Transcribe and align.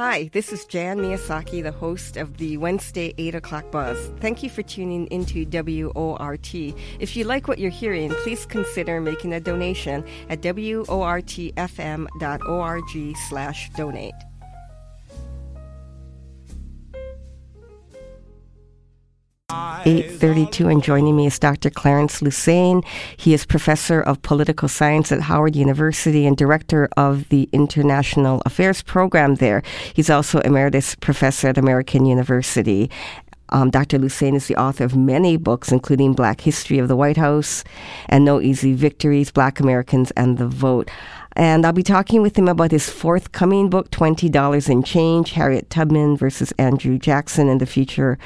Hi, 0.00 0.30
this 0.32 0.50
is 0.50 0.64
Jan 0.64 0.96
Miyasaki, 0.96 1.62
the 1.62 1.72
host 1.72 2.16
of 2.16 2.38
the 2.38 2.56
Wednesday 2.56 3.12
8 3.18 3.34
o'clock 3.34 3.70
buzz. 3.70 4.10
Thank 4.18 4.42
you 4.42 4.48
for 4.48 4.62
tuning 4.62 5.06
into 5.08 5.44
WORT. 5.44 6.54
If 6.98 7.16
you 7.18 7.24
like 7.24 7.48
what 7.48 7.58
you're 7.58 7.70
hearing, 7.70 8.08
please 8.22 8.46
consider 8.46 9.02
making 9.02 9.34
a 9.34 9.40
donation 9.40 10.02
at 10.30 10.40
wortfm.org 10.40 11.26
slash 13.28 13.70
donate. 13.76 14.14
832 19.50 20.68
and 20.68 20.82
joining 20.82 21.16
me 21.16 21.26
is 21.26 21.38
Dr. 21.38 21.70
Clarence 21.70 22.20
Lusane. 22.20 22.84
He 23.16 23.34
is 23.34 23.46
professor 23.46 24.00
of 24.00 24.22
political 24.22 24.68
science 24.68 25.10
at 25.10 25.22
Howard 25.22 25.56
University 25.56 26.26
and 26.26 26.36
director 26.36 26.88
of 26.96 27.28
the 27.30 27.48
International 27.52 28.42
Affairs 28.46 28.82
program 28.82 29.36
there. 29.36 29.62
He's 29.94 30.10
also 30.10 30.40
emeritus 30.40 30.94
professor 30.94 31.48
at 31.48 31.58
American 31.58 32.04
University. 32.04 32.90
Um, 33.50 33.70
Dr. 33.70 33.98
Lusane 33.98 34.36
is 34.36 34.46
the 34.46 34.56
author 34.56 34.84
of 34.84 34.96
many 34.96 35.36
books, 35.36 35.72
including 35.72 36.12
Black 36.12 36.40
History 36.40 36.78
of 36.78 36.88
the 36.88 36.96
White 36.96 37.16
House 37.16 37.64
and 38.08 38.24
No 38.24 38.40
Easy 38.40 38.74
Victories, 38.74 39.30
Black 39.30 39.60
Americans 39.60 40.12
and 40.12 40.38
the 40.38 40.46
Vote. 40.46 40.88
And 41.36 41.64
I'll 41.64 41.72
be 41.72 41.82
talking 41.82 42.22
with 42.22 42.36
him 42.36 42.48
about 42.48 42.70
his 42.70 42.90
forthcoming 42.90 43.70
book, 43.70 43.90
$20 43.90 44.68
in 44.68 44.82
Change 44.82 45.32
Harriet 45.32 45.70
Tubman 45.70 46.16
versus 46.16 46.52
Andrew 46.58 46.98
Jackson 46.98 47.48
and 47.48 47.60
the 47.60 47.66
Future 47.66 48.18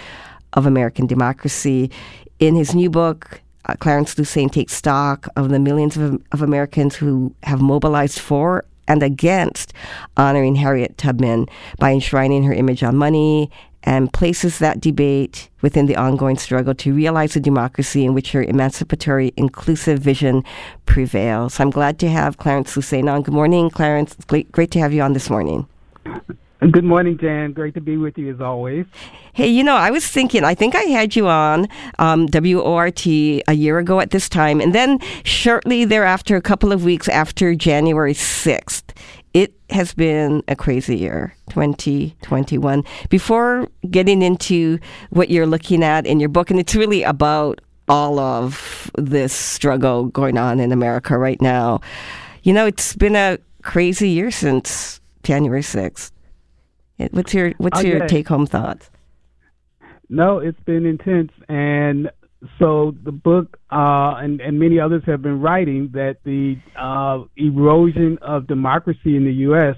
of 0.55 0.67
American 0.67 1.07
democracy. 1.07 1.91
In 2.39 2.55
his 2.55 2.75
new 2.75 2.91
book, 2.91 3.41
uh, 3.67 3.75
Clarence 3.79 4.15
Lusane 4.15 4.51
takes 4.51 4.75
stock 4.75 5.29
of 5.37 5.49
the 5.51 5.59
millions 5.59 5.97
of, 5.97 6.21
of 6.33 6.43
Americans 6.43 6.97
who 6.97 7.35
have 7.43 7.61
mobilized 7.61 8.19
for 8.19 8.65
and 8.87 9.03
against 9.03 9.73
honoring 10.17 10.57
Harriet 10.57 10.99
Tubman 10.99 11.47
by 11.79 11.93
enshrining 11.93 12.45
her 12.45 12.53
image 12.53 12.83
on 12.83 12.97
money 12.97 13.51
and 13.85 14.13
places 14.13 14.59
that 14.59 14.81
debate 14.81 15.51
within 15.61 15.87
the 15.87 15.97
ongoing 15.97 16.39
struggle 16.39 16.75
to 16.75 16.95
realize 16.95 17.37
a 17.37 17.41
democracy 17.41 18.05
in 18.05 18.15
which 18.15 18.33
her 18.33 18.43
emancipatory, 18.43 19.33
inclusive 19.37 19.99
vision 19.99 20.43
prevails. 20.87 21.61
I'm 21.61 21.71
glad 21.71 21.99
to 21.99 22.09
have 22.09 22.39
Clarence 22.39 22.75
Lusane 22.77 23.13
on. 23.13 23.23
Good 23.23 23.35
morning, 23.35 23.71
Clarence. 23.71 24.17
Great, 24.27 24.51
great 24.53 24.71
to 24.73 24.81
have 24.81 24.93
you 24.93 25.03
on 25.03 25.13
this 25.13 25.29
morning. 25.29 25.67
Good 26.71 26.85
morning, 26.85 27.19
Jan. 27.19 27.53
Great 27.53 27.75
to 27.75 27.81
be 27.83 27.99
with 27.99 28.17
you 28.17 28.33
as 28.33 28.41
always. 28.41 28.87
Hey, 29.35 29.49
you 29.49 29.63
know, 29.63 29.77
I 29.77 29.91
was 29.91 30.07
thinking, 30.07 30.45
I 30.45 30.55
think 30.55 30.75
I 30.75 30.85
had 30.85 31.15
you 31.15 31.29
on 31.29 31.69
um, 31.99 32.27
WORT 32.33 33.07
a 33.07 33.53
year 33.53 33.79
ago 33.79 34.01
at 34.01 34.13
this 34.13 34.31
time, 34.31 34.63
and 34.63 34.75
then 34.75 34.99
shortly 35.25 35.85
thereafter, 35.85 36.37
a 36.37 36.41
couple 36.41 36.73
of 36.73 36.83
weeks 36.83 37.07
after 37.07 37.55
January 37.55 38.15
6th, 38.15 38.83
it 39.35 39.53
has 39.69 39.93
been 39.93 40.43
a 40.49 40.57
crazy 40.57 40.97
year, 40.97 41.35
2021. 41.51 42.83
Before 43.11 43.69
getting 43.91 44.23
into 44.23 44.79
what 45.11 45.29
you're 45.29 45.47
looking 45.47 45.85
at 45.85 46.07
in 46.07 46.19
your 46.19 46.31
book, 46.31 46.51
and 46.51 46.59
it's 46.59 46.75
really 46.75 47.03
about 47.03 47.61
all 47.89 48.19
of 48.19 48.91
this 48.97 49.35
struggle 49.35 50.07
going 50.07 50.39
on 50.39 50.61
in 50.61 50.73
America 50.73 51.19
right 51.19 51.43
now, 51.43 51.83
you 52.43 52.55
know, 52.55 52.65
it's 52.65 52.97
been 52.97 53.17
a 53.17 53.39
crazy 53.61 54.09
year 54.09 54.31
since 54.31 55.01
January 55.25 55.61
6th. 55.61 56.13
What's 56.97 57.35
your 57.35 57.51
what's 57.59 57.81
okay. 57.81 57.89
your 57.89 58.07
take 58.07 58.29
home 58.29 58.47
thoughts? 58.47 58.91
No, 60.09 60.39
it's 60.39 60.61
been 60.61 60.87
intense, 60.87 61.33
and 61.49 62.11
so 62.59 62.95
the 63.05 63.13
book 63.13 63.59
uh, 63.73 64.15
and 64.17 64.41
and 64.41 64.59
many 64.59 64.79
others 64.79 65.03
have 65.07 65.23
been 65.23 65.41
writing 65.41 65.91
that 65.95 66.19
the 66.25 66.57
uh, 66.79 67.25
erosion 67.37 68.19
of 68.23 68.47
democracy 68.47 69.17
in 69.17 69.25
the 69.25 69.33
U.S., 69.49 69.77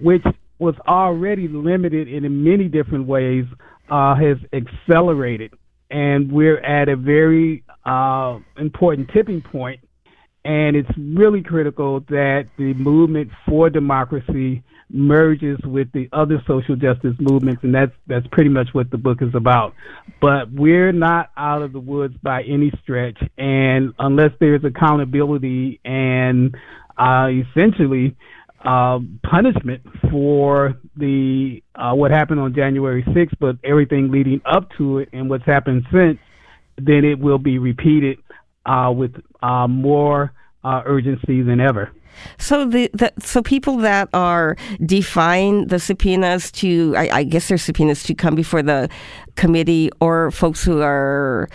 which 0.00 0.24
was 0.58 0.74
already 0.86 1.48
limited 1.48 2.08
in 2.08 2.44
many 2.44 2.68
different 2.68 3.06
ways, 3.06 3.44
uh, 3.90 4.14
has 4.14 4.36
accelerated, 4.52 5.52
and 5.90 6.30
we're 6.30 6.60
at 6.60 6.88
a 6.88 6.96
very 6.96 7.64
uh, 7.84 8.38
important 8.58 9.10
tipping 9.12 9.40
point, 9.40 9.80
and 10.44 10.76
it's 10.76 10.90
really 10.98 11.42
critical 11.42 12.00
that 12.08 12.48
the 12.58 12.74
movement 12.74 13.30
for 13.46 13.70
democracy 13.70 14.62
merges 14.92 15.58
with 15.64 15.90
the 15.92 16.08
other 16.12 16.42
social 16.46 16.76
justice 16.76 17.14
movements, 17.18 17.62
and 17.62 17.74
that's 17.74 17.92
that's 18.06 18.26
pretty 18.32 18.50
much 18.50 18.68
what 18.72 18.90
the 18.90 18.98
book 18.98 19.22
is 19.22 19.34
about. 19.34 19.74
But 20.20 20.52
we're 20.52 20.92
not 20.92 21.30
out 21.36 21.62
of 21.62 21.72
the 21.72 21.80
woods 21.80 22.14
by 22.22 22.42
any 22.42 22.72
stretch, 22.82 23.18
and 23.38 23.94
unless 23.98 24.30
there's 24.40 24.64
accountability 24.64 25.80
and 25.84 26.54
uh, 26.98 27.28
essentially 27.30 28.16
uh, 28.64 28.98
punishment 29.28 29.82
for 30.10 30.74
the 30.96 31.62
uh, 31.74 31.92
what 31.94 32.10
happened 32.10 32.40
on 32.40 32.54
January 32.54 33.02
6th, 33.04 33.34
but 33.40 33.56
everything 33.64 34.10
leading 34.10 34.40
up 34.44 34.68
to 34.78 34.98
it 34.98 35.08
and 35.12 35.28
what's 35.28 35.44
happened 35.44 35.84
since, 35.92 36.18
then 36.76 37.04
it 37.04 37.18
will 37.18 37.38
be 37.38 37.58
repeated 37.58 38.18
uh, 38.66 38.92
with 38.94 39.14
uh, 39.42 39.66
more 39.66 40.32
uh, 40.64 40.82
urgency 40.84 41.42
than 41.42 41.60
ever. 41.60 41.90
So 42.38 42.66
the, 42.66 42.90
the, 42.92 43.12
so 43.18 43.42
people 43.42 43.78
that 43.78 44.08
are 44.12 44.56
defying 44.84 45.66
the 45.68 45.78
subpoenas 45.78 46.52
to 46.52 46.94
I, 46.96 47.08
I, 47.10 47.24
guess 47.24 47.48
they're 47.48 47.58
subpoenas 47.58 48.02
to 48.04 48.14
come 48.14 48.34
before 48.34 48.62
the 48.62 48.88
committee 49.34 49.90
or 50.00 50.30
folks 50.30 50.62
who 50.62 50.82
are 50.82 51.48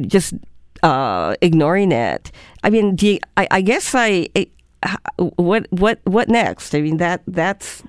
just 0.00 0.34
uh, 0.82 1.34
ignoring 1.42 1.92
it. 1.92 2.32
I 2.62 2.70
mean, 2.70 2.96
you, 2.98 3.18
I, 3.36 3.46
I, 3.50 3.60
guess 3.60 3.94
I, 3.94 4.28
what 5.36 5.66
what 5.70 6.00
what 6.04 6.28
next? 6.28 6.74
I 6.74 6.80
mean 6.80 6.98
that 6.98 7.22
that's 7.26 7.82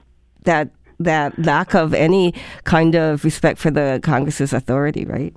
that 0.44 0.70
that 1.00 1.38
lack 1.40 1.76
of 1.76 1.94
any 1.94 2.34
kind 2.64 2.96
of 2.96 3.24
respect 3.24 3.60
for 3.60 3.72
the 3.72 4.00
Congress's 4.04 4.54
authority, 4.54 5.06
right? 5.06 5.36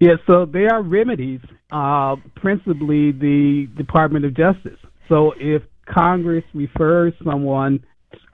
Yeah, 0.00 0.14
so 0.26 0.46
there 0.46 0.72
are 0.72 0.82
remedies, 0.82 1.40
uh, 1.70 2.16
principally 2.36 3.12
the 3.12 3.68
Department 3.76 4.24
of 4.24 4.34
Justice. 4.34 4.78
So 5.10 5.34
if 5.38 5.62
Congress 5.86 6.44
refers 6.54 7.12
someone 7.22 7.84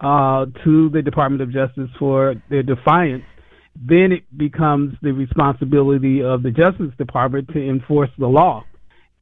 uh, 0.01 0.47
to 0.65 0.89
the 0.91 1.03
Department 1.03 1.43
of 1.43 1.53
Justice 1.53 1.91
for 1.99 2.37
their 2.51 2.63
defiance, 2.63 3.25
then 3.75 4.13
it 4.13 4.23
becomes 4.39 4.95
the 5.03 5.13
responsibility 5.13 6.23
of 6.23 6.43
the 6.45 6.51
Justice 6.51 6.93
Department 6.99 7.49
to 7.49 7.61
enforce 7.69 8.11
the 8.19 8.27
law, 8.27 8.65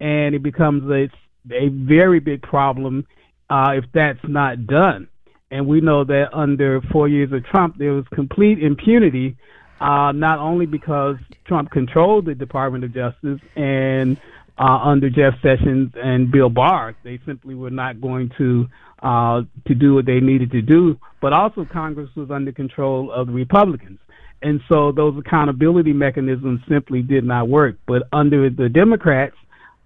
and 0.01 0.35
it 0.35 0.43
becomes 0.43 0.85
a 0.91 1.09
a 1.53 1.69
very 1.69 2.21
big 2.21 2.41
problem 2.41 3.07
uh, 3.51 3.73
if 3.75 3.85
that's 3.93 4.19
not 4.27 4.67
done. 4.67 5.09
And 5.51 5.67
we 5.67 5.81
know 5.83 6.05
that 6.05 6.27
under 6.33 6.81
four 6.91 7.07
years 7.09 7.33
of 7.33 7.45
Trump, 7.45 7.77
there 7.79 7.93
was 7.93 8.05
complete 8.15 8.63
impunity, 8.63 9.37
uh, 9.81 10.13
not 10.13 10.39
only 10.39 10.67
because 10.67 11.17
Trump 11.47 11.71
controlled 11.71 12.27
the 12.27 12.35
Department 12.35 12.85
of 12.85 12.95
Justice 12.95 13.41
and 13.57 14.19
uh, 14.59 14.79
under 14.85 15.11
Jeff 15.11 15.35
Sessions 15.43 15.93
and 15.97 16.31
Bill 16.31 16.49
Barr. 16.49 16.95
They 17.03 17.19
simply 17.27 17.55
were 17.55 17.71
not 17.71 18.01
going 18.01 18.31
to 18.39 18.67
uh, 19.03 19.43
to 19.67 19.75
do 19.75 19.95
what 19.95 20.07
they 20.07 20.21
needed 20.21 20.51
to 20.53 20.63
do. 20.63 20.99
But 21.21 21.33
also, 21.33 21.67
Congress 21.71 22.09
was 22.17 22.31
under 22.31 22.53
control 22.53 23.11
of 23.13 23.27
the 23.27 23.33
Republicans, 23.33 23.99
and 24.43 24.61
so 24.69 24.93
those 24.93 25.19
accountability 25.19 25.93
mechanisms 25.93 26.61
simply 26.69 27.03
did 27.03 27.25
not 27.25 27.49
work. 27.49 27.77
But 27.87 28.05
under 28.13 28.49
the 28.49 28.69
Democrats, 28.69 29.37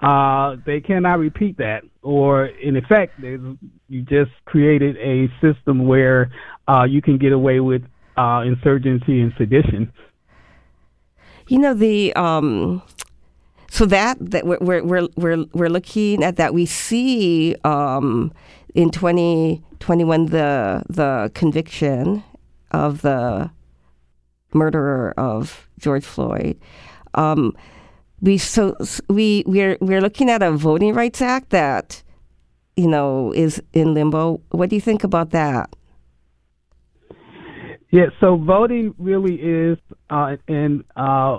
uh, 0.01 0.57
they 0.65 0.81
cannot 0.81 1.19
repeat 1.19 1.57
that, 1.59 1.83
or 2.03 2.47
in 2.47 2.77
effect, 2.77 3.19
you 3.19 4.03
just 4.03 4.31
created 4.45 4.97
a 4.99 5.29
system 5.41 5.87
where 5.89 6.31
uh, 6.69 6.85
you 6.85 7.03
can 7.03 7.19
get 7.19 7.33
away 7.33 7.59
with 7.61 7.83
uh, 8.19 8.43
insurgency 8.43 9.21
and 9.21 9.33
sedition. 9.39 9.93
You 11.47 11.59
know 11.59 11.73
the 11.73 12.13
um, 12.15 12.83
so 13.71 13.87
that 13.87 14.19
that 14.21 14.47
we're 14.47 14.83
we're 14.83 15.09
we're 15.17 15.45
we're 15.53 15.71
looking 15.71 16.23
at 16.25 16.37
that. 16.37 16.53
We 16.53 16.67
see 16.67 17.55
um, 17.65 18.33
in 18.75 18.91
2021 18.91 20.27
the 20.27 20.83
the 20.89 21.31
conviction 21.35 22.23
of 22.71 23.03
the 23.03 23.51
murderer 24.53 25.15
of 25.17 25.69
George 25.79 26.05
Floyd. 26.05 26.59
Um, 27.15 27.57
we 28.21 28.37
so 28.37 28.77
we 29.09 29.45
we're 29.47 29.79
we're 29.81 30.01
looking 30.01 30.29
at 30.29 30.43
a 30.43 30.51
voting 30.51 30.93
rights 30.95 31.23
act 31.23 31.51
that 31.51 32.03
you 32.77 32.89
know 32.89 33.33
is 33.33 33.63
in 33.73 33.95
limbo. 33.95 34.41
What 34.51 34.71
do 34.71 34.77
you 34.77 34.83
think 34.83 35.05
about 35.05 35.31
that? 35.31 35.71
Yeah, 37.91 38.07
so 38.21 38.37
voting 38.37 38.95
really 38.99 39.37
is 39.37 39.79
uh, 40.11 40.37
in 40.47 40.85
uh, 40.95 41.39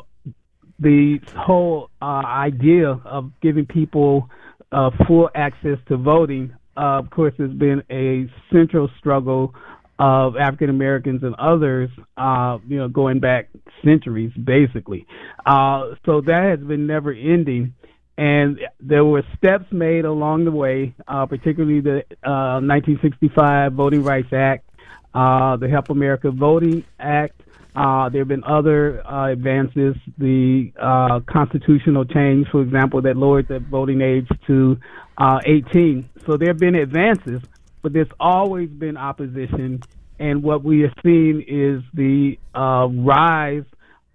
the 0.80 1.20
whole 1.38 1.92
uh, 2.02 2.06
idea 2.26 3.00
of 3.06 3.32
giving 3.42 3.68
people 3.68 4.30
uh, 4.72 4.90
full 5.08 5.30
access 5.36 5.78
to 5.90 5.98
voting, 5.98 6.54
uh, 6.76 7.00
of 7.00 7.10
course, 7.12 7.34
has 7.38 7.52
been 7.52 7.84
a 7.92 8.26
central 8.52 8.90
struggle 8.98 9.54
of 10.00 10.38
African 10.38 10.70
Americans 10.70 11.22
and 11.24 11.36
others, 11.36 11.90
uh, 12.18 12.58
you 12.68 12.78
know, 12.78 12.88
going 12.88 13.20
back 13.20 13.50
centuries, 13.84 14.32
basically. 14.44 15.06
Uh, 15.46 15.96
so 16.06 16.22
that 16.22 16.56
has 16.58 16.68
been 16.68 16.88
never 16.88 17.12
ending. 17.12 17.76
And 18.18 18.60
there 18.80 19.06
were 19.06 19.24
steps 19.38 19.66
made 19.72 20.06
along 20.06 20.46
the 20.46 20.52
way, 20.52 20.96
uh, 21.08 21.26
particularly 21.26 21.80
the 21.82 22.04
1965 22.24 23.74
Voting 23.74 24.04
Rights 24.04 24.34
Act, 24.34 24.69
uh, 25.14 25.58
the 25.58 25.68
Help 25.68 25.90
America 25.90 26.32
Voting 26.32 26.84
Act. 27.00 27.42
Uh, 27.76 28.10
there 28.10 28.22
have 28.22 28.28
been 28.28 28.44
other 28.44 29.06
uh, 29.08 29.32
advances, 29.32 29.96
the 30.18 30.72
uh, 30.82 31.20
constitutional 31.32 32.04
change, 32.04 32.48
for 32.52 32.62
example, 32.62 33.02
that 33.02 33.16
lowered 33.16 33.48
the 33.48 33.60
voting 33.60 34.02
age 34.02 34.28
to 34.48 34.78
uh, 35.18 35.40
18. 35.46 36.10
So 36.26 36.36
there 36.36 36.50
have 36.50 36.58
been 36.58 36.76
advances, 36.76 37.42
but 37.82 37.94
there's 37.94 38.12
always 38.20 38.70
been 38.70 38.98
opposition. 38.98 39.82
And 40.20 40.44
what 40.44 40.64
we 40.64 40.82
have 40.82 40.94
seen 41.04 41.46
is 41.48 41.82
the 41.94 42.38
uh, 42.54 42.88
rise, 42.90 43.64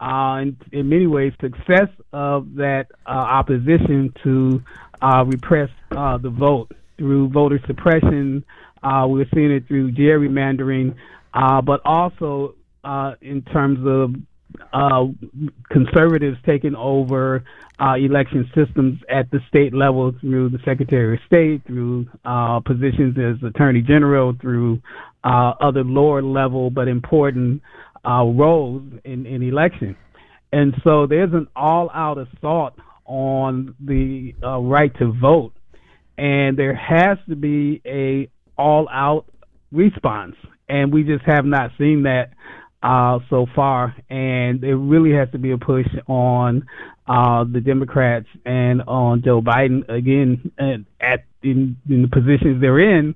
and 0.00 0.56
in 0.72 0.88
many 0.88 1.06
ways, 1.06 1.32
success 1.40 1.88
of 2.12 2.56
that 2.56 2.88
opposition 3.06 4.12
to 4.24 4.62
repress 5.26 5.70
the 5.90 6.34
vote 6.36 6.72
through 6.98 7.28
voter 7.28 7.60
suppression. 7.66 8.44
We're 9.08 9.26
seeing 9.34 9.50
it 9.50 9.66
through 9.66 9.92
gerrymandering, 9.92 10.94
but 11.64 11.80
also 11.84 12.54
uh, 12.84 13.14
in 13.20 13.42
terms 13.42 13.78
of 13.86 14.14
uh, 14.72 15.06
conservatives 15.70 16.36
taking 16.46 16.74
over 16.76 17.44
uh, 17.80 17.94
election 17.94 18.48
systems 18.54 19.00
at 19.10 19.30
the 19.30 19.40
state 19.48 19.74
level 19.74 20.12
through 20.20 20.48
the 20.48 20.58
Secretary 20.64 21.14
of 21.14 21.20
State, 21.26 21.66
through 21.66 22.06
uh, 22.24 22.60
positions 22.60 23.16
as 23.18 23.42
Attorney 23.42 23.82
General, 23.82 24.34
through 24.40 24.80
uh, 25.24 25.52
other 25.60 25.82
lower 25.82 26.22
level 26.22 26.70
but 26.70 26.86
important 26.86 27.62
uh, 28.06 28.22
roles 28.24 28.82
in, 29.04 29.26
in 29.26 29.42
election. 29.42 29.96
And 30.52 30.74
so 30.84 31.06
there's 31.06 31.32
an 31.32 31.48
all 31.56 31.90
out 31.92 32.18
assault 32.18 32.74
on 33.06 33.74
the 33.80 34.34
uh, 34.42 34.60
right 34.60 34.96
to 34.98 35.12
vote. 35.20 35.52
And 36.16 36.56
there 36.56 36.76
has 36.76 37.18
to 37.28 37.34
be 37.34 37.82
a 37.84 38.30
all 38.56 38.88
out 38.90 39.26
response. 39.72 40.36
And 40.68 40.92
we 40.92 41.02
just 41.02 41.24
have 41.26 41.44
not 41.44 41.70
seen 41.78 42.04
that 42.04 42.30
uh, 42.82 43.18
so 43.30 43.46
far, 43.54 43.94
and 44.10 44.62
it 44.62 44.74
really 44.74 45.12
has 45.12 45.30
to 45.32 45.38
be 45.38 45.52
a 45.52 45.58
push 45.58 45.86
on 46.06 46.66
uh, 47.06 47.44
the 47.44 47.60
Democrats 47.60 48.26
and 48.44 48.82
on 48.82 49.22
Joe 49.22 49.40
Biden 49.40 49.88
again. 49.88 50.52
And 50.58 50.86
at 51.00 51.24
in, 51.42 51.76
in 51.88 52.02
the 52.02 52.08
positions 52.08 52.60
they're 52.60 52.98
in, 52.98 53.14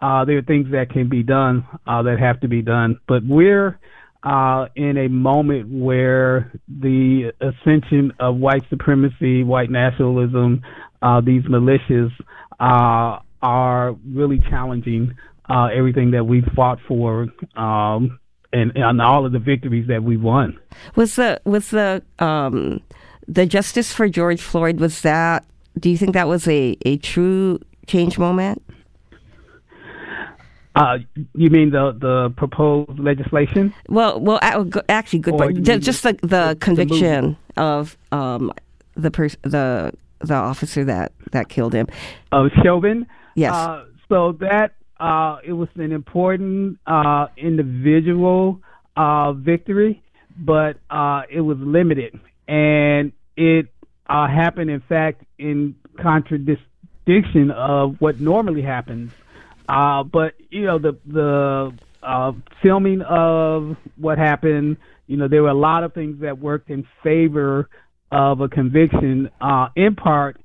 uh, 0.00 0.24
there 0.24 0.38
are 0.38 0.42
things 0.42 0.70
that 0.72 0.90
can 0.90 1.08
be 1.08 1.22
done 1.22 1.66
uh, 1.86 2.02
that 2.02 2.18
have 2.18 2.40
to 2.40 2.48
be 2.48 2.62
done. 2.62 2.98
But 3.06 3.22
we're 3.26 3.78
uh, 4.22 4.66
in 4.74 4.96
a 4.96 5.08
moment 5.08 5.68
where 5.70 6.52
the 6.68 7.32
ascension 7.40 8.12
of 8.20 8.36
white 8.36 8.62
supremacy, 8.70 9.44
white 9.44 9.70
nationalism, 9.70 10.62
uh, 11.02 11.20
these 11.20 11.42
militias 11.42 12.10
are 13.42 13.92
really 14.06 14.38
challenging 14.38 15.14
uh, 15.48 15.68
everything 15.74 16.12
that 16.12 16.24
we've 16.24 16.46
fought 16.54 16.78
for 16.86 17.28
um, 17.56 18.18
and, 18.52 18.72
and 18.76 19.02
all 19.02 19.26
of 19.26 19.32
the 19.32 19.38
victories 19.38 19.88
that 19.88 20.02
we 20.02 20.16
won. 20.16 20.58
Was 20.96 21.16
the 21.16 21.40
was 21.44 21.70
the 21.70 22.02
um, 22.18 22.80
the 23.26 23.46
justice 23.46 23.92
for 23.92 24.08
George 24.08 24.40
Floyd 24.40 24.80
was 24.80 25.02
that? 25.02 25.44
Do 25.78 25.90
you 25.90 25.96
think 25.96 26.14
that 26.14 26.28
was 26.28 26.48
a, 26.48 26.76
a 26.84 26.96
true 26.98 27.60
change 27.86 28.18
moment? 28.18 28.62
Uh, 30.76 30.98
you 31.34 31.50
mean 31.50 31.70
the 31.70 31.92
the 31.98 32.32
proposed 32.36 32.98
legislation? 32.98 33.74
Well, 33.88 34.20
well, 34.20 34.38
actually, 34.88 35.18
good 35.18 35.36
point. 35.36 35.62
Just, 35.62 35.82
just 35.82 36.02
the, 36.04 36.12
the, 36.22 36.26
the 36.26 36.56
conviction 36.60 37.36
the 37.56 37.62
of 37.62 37.98
um, 38.12 38.52
the 38.94 39.10
person, 39.10 39.40
the 39.42 39.92
the 40.20 40.34
officer 40.34 40.84
that 40.84 41.12
that 41.32 41.48
killed 41.48 41.72
him. 41.72 41.88
Oh, 42.30 42.48
Chauvin. 42.62 43.06
Yes. 43.34 43.54
Uh, 43.54 43.84
so 44.08 44.32
that 44.40 44.74
uh, 45.00 45.38
it 45.42 45.52
was 45.52 45.68
an 45.76 45.92
important 45.92 46.78
uh, 46.86 47.28
individual 47.36 48.60
uh, 48.96 49.32
victory, 49.32 50.02
but 50.36 50.76
uh, 50.90 51.22
it 51.30 51.40
was 51.40 51.56
limited, 51.58 52.20
and 52.46 53.12
it 53.36 53.68
uh, 54.08 54.28
happened, 54.28 54.70
in 54.70 54.80
fact, 54.80 55.24
in 55.38 55.74
contradiction 55.98 57.50
of 57.50 58.00
what 58.00 58.20
normally 58.20 58.62
happens. 58.62 59.12
But 59.66 60.34
you 60.50 60.66
know, 60.66 60.78
the 60.78 60.98
the 61.06 61.72
filming 62.62 63.00
of 63.02 63.76
what 63.96 64.18
happened, 64.18 64.76
you 65.06 65.16
know, 65.16 65.28
there 65.28 65.42
were 65.42 65.48
a 65.48 65.54
lot 65.54 65.82
of 65.84 65.94
things 65.94 66.20
that 66.20 66.38
worked 66.38 66.68
in 66.68 66.86
favor 67.02 67.70
of 68.12 68.40
a 68.40 68.48
conviction. 68.48 69.30
in 69.76 69.94
part, 69.94 70.36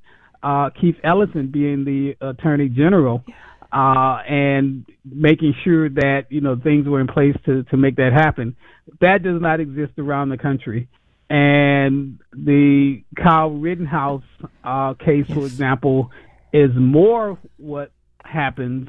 Keith 0.80 0.96
Ellison 1.02 1.50
being 1.50 1.84
the 1.84 2.16
Attorney 2.20 2.68
General. 2.68 3.22
Yeah 3.26 3.34
uh, 3.72 4.22
and 4.28 4.86
making 5.04 5.54
sure 5.64 5.88
that 5.88 6.26
you 6.30 6.40
know 6.40 6.56
things 6.56 6.86
were 6.86 7.00
in 7.00 7.06
place 7.06 7.36
to 7.44 7.62
to 7.64 7.76
make 7.76 7.96
that 7.96 8.12
happen. 8.12 8.56
That 9.00 9.22
does 9.22 9.40
not 9.40 9.60
exist 9.60 9.92
around 9.98 10.30
the 10.30 10.38
country. 10.38 10.88
And 11.28 12.20
the 12.32 13.02
Kyle 13.20 13.50
Rittenhouse 13.50 14.22
uh, 14.62 14.94
case, 14.94 15.24
yes. 15.28 15.36
for 15.36 15.44
example, 15.44 16.12
is 16.52 16.70
more 16.74 17.36
what 17.56 17.90
happens, 18.24 18.88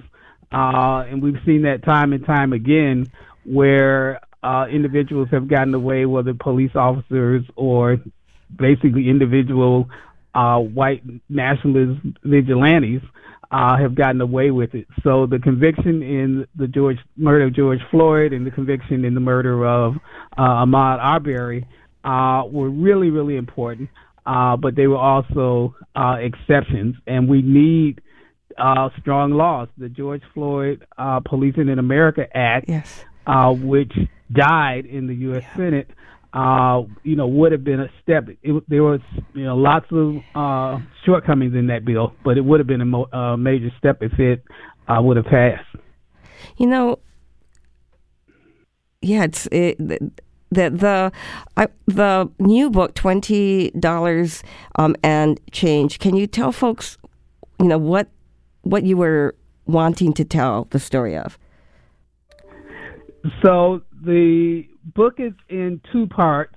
uh, 0.52 1.04
and 1.10 1.22
we've 1.22 1.42
seen 1.46 1.64
that 1.64 1.84
time 1.84 2.14
and 2.14 2.24
time 2.26 2.54
again, 2.54 3.08
where 3.44 4.22
uh, 4.44 4.68
individuals 4.72 5.30
have 5.32 5.48
gotten 5.48 5.74
away, 5.74 6.06
whether 6.06 6.36
police 6.36 6.76
officers 6.76 7.44
or 7.56 7.98
basically 8.56 9.10
individual 9.10 9.90
uh, 10.38 10.60
white 10.60 11.02
nationalist 11.30 12.00
vigilantes 12.24 13.02
uh, 13.50 13.76
have 13.78 13.96
gotten 13.96 14.22
away 14.22 14.52
with 14.52 14.76
it. 14.76 14.88
So 15.04 15.26
the 15.26 15.40
conviction 15.40 16.04
in 16.04 16.48
the 16.56 16.68
George 16.68 16.98
murder 17.16 17.46
of 17.46 17.56
George 17.56 17.80
Floyd 17.90 18.34
and 18.34 18.46
the 18.46 18.52
conviction 18.52 19.04
in 19.04 19.16
the 19.16 19.20
murder 19.20 19.66
of 19.66 19.96
uh, 20.38 20.66
Ahmaud 20.66 21.00
Arbery 21.00 21.66
uh, 22.04 22.44
were 22.46 22.70
really, 22.70 23.10
really 23.10 23.36
important. 23.36 23.90
Uh, 24.28 24.58
but 24.58 24.76
they 24.76 24.88
were 24.88 24.98
also 24.98 25.74
uh, 25.96 26.18
exceptions, 26.20 26.96
and 27.08 27.30
we 27.30 27.42
need 27.42 28.02
uh, 28.58 28.90
strong 29.00 29.32
laws. 29.32 29.70
The 29.78 29.88
George 29.88 30.22
Floyd 30.34 30.86
uh, 30.98 31.22
Policing 31.22 31.70
in 31.70 31.80
America 31.80 32.28
Act, 32.36 32.66
yes. 32.68 33.06
uh, 33.26 33.54
which 33.54 33.94
died 34.32 34.86
in 34.86 35.08
the 35.08 35.16
U.S. 35.16 35.44
Yeah. 35.44 35.56
Senate, 35.56 35.90
uh, 36.34 36.82
you 37.04 37.16
know, 37.16 37.28
would 37.28 37.52
have 37.52 37.64
been 37.64 37.80
a 37.80 37.90
step. 38.02 38.28
It, 38.44 38.64
there 38.68 38.84
was, 38.84 39.02
you 39.34 39.46
know, 39.46 39.56
lots 39.56 39.86
of 39.92 40.16
uh, 40.36 40.80
shortcomings 41.06 41.56
in 41.56 41.68
that 41.68 41.86
bill, 41.86 42.14
but 42.24 42.38
it 42.38 42.42
would 42.42 42.60
have 42.60 42.68
been 42.68 42.82
a 42.82 42.86
mo- 42.86 43.10
uh, 43.12 43.38
major 43.38 43.72
step 43.78 44.00
if 44.02 44.18
it 44.20 44.44
uh, 44.88 45.02
would 45.02 45.18
have 45.18 45.26
passed. 45.26 45.66
You 46.58 46.68
know, 46.68 47.00
yeah, 49.02 49.24
it's 49.24 49.48
it, 49.52 49.78
the 49.80 50.00
the 50.50 50.70
the, 50.70 51.12
I, 51.56 51.68
the 51.86 52.30
new 52.40 52.70
book, 52.70 52.94
twenty 52.94 53.72
dollars 53.72 54.44
um, 54.76 54.96
and 55.04 55.40
change. 55.52 56.00
Can 56.00 56.16
you 56.16 56.28
tell 56.28 56.52
folks, 56.52 56.98
you 57.60 57.68
know, 57.68 57.78
what 57.78 58.10
what 58.62 58.84
you 58.84 58.98
were 58.98 59.36
wanting 59.66 60.14
to 60.14 60.26
tell 60.26 60.68
the 60.72 60.80
story 60.80 61.18
of? 61.18 61.38
So 63.42 63.82
the 64.04 64.64
book 64.96 65.16
is 65.20 65.34
in 65.50 65.82
two 65.92 66.08
parts. 66.08 66.56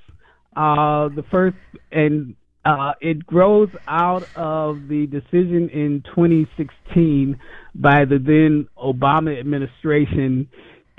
Uh, 0.57 1.09
the 1.09 1.25
first, 1.31 1.57
and 1.93 2.35
uh, 2.65 2.93
it 3.01 3.25
grows 3.25 3.69
out 3.89 4.25
of 4.37 4.89
the 4.89 5.07
decision 5.07 5.69
in 5.71 6.03
2016 6.15 7.39
by 7.75 8.05
the 8.05 8.19
then 8.19 8.69
Obama 8.77 9.39
administration 9.39 10.49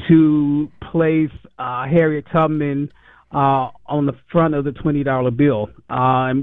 to 0.08 0.72
place 0.92 1.30
uh, 1.60 1.86
Harriet 1.86 2.26
Tubman 2.32 2.92
uh, 3.32 3.70
on 3.86 4.06
the 4.06 4.14
front 4.32 4.56
of 4.56 4.66
the 4.66 4.72
$20 4.72 5.38
bill 5.38 5.70
uh, 5.90 6.34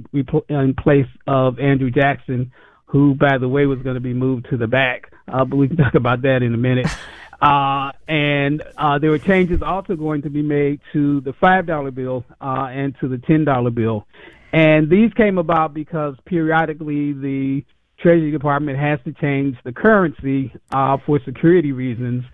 in, 0.48 0.74
place 0.74 1.06
of 1.26 1.58
Andrew 1.58 1.90
Jackson, 1.90 2.52
who, 2.86 3.14
by 3.14 3.38
the 3.38 3.48
way, 3.48 3.66
was 3.66 3.80
going 3.80 3.94
to 3.94 4.00
be 4.00 4.14
moved 4.14 4.46
to 4.50 4.56
the 4.56 4.66
back. 4.66 5.10
Uh, 5.26 5.44
but 5.44 5.56
we 5.56 5.68
can 5.68 5.76
talk 5.76 5.94
about 5.94 6.22
that 6.22 6.42
in 6.42 6.54
a 6.54 6.58
minute. 6.58 6.86
Uh, 7.40 7.92
and 8.08 8.62
uh, 8.76 8.98
there 8.98 9.10
were 9.10 9.18
changes 9.18 9.62
also 9.62 9.94
going 9.94 10.22
to 10.22 10.30
be 10.30 10.42
made 10.42 10.80
to 10.92 11.20
the 11.20 11.32
$5 11.32 11.94
bill 11.94 12.24
uh, 12.40 12.68
and 12.70 12.96
to 13.00 13.08
the 13.08 13.16
$10 13.16 13.74
bill. 13.74 14.06
And 14.52 14.90
these 14.90 15.12
came 15.14 15.38
about 15.38 15.74
because 15.74 16.16
periodically 16.24 17.12
the 17.12 17.64
Treasury 18.00 18.30
Department 18.30 18.78
has 18.78 18.98
to 19.04 19.12
change 19.12 19.56
the 19.64 19.72
currency 19.72 20.52
uh, 20.72 20.96
for 21.04 21.20
security 21.24 21.72
reasons. 21.72 22.24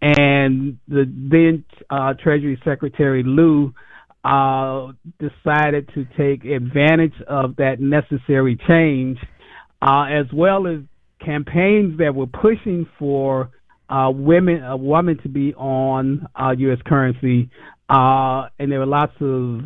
And 0.00 0.78
the 0.86 1.04
then 1.06 1.64
uh, 1.90 2.14
Treasury 2.14 2.60
Secretary 2.64 3.22
Lew 3.22 3.74
uh, 4.22 4.92
decided 5.18 5.90
to 5.94 6.06
take 6.16 6.44
advantage 6.44 7.14
of 7.26 7.56
that 7.56 7.80
necessary 7.80 8.58
change, 8.66 9.18
as 9.82 10.26
well 10.32 10.66
as 10.66 10.80
campaigns 11.24 11.98
that 11.98 12.14
were 12.14 12.26
pushing 12.26 12.86
for 12.98 13.50
uh, 13.88 14.10
women 14.14 14.62
a 14.64 14.76
woman 14.76 15.18
to 15.22 15.28
be 15.28 15.54
on 15.54 16.26
uh, 16.34 16.54
U.S. 16.56 16.78
currency, 16.86 17.50
uh, 17.88 18.48
and 18.58 18.70
there 18.70 18.78
were 18.78 18.86
lots 18.86 19.12
of 19.20 19.60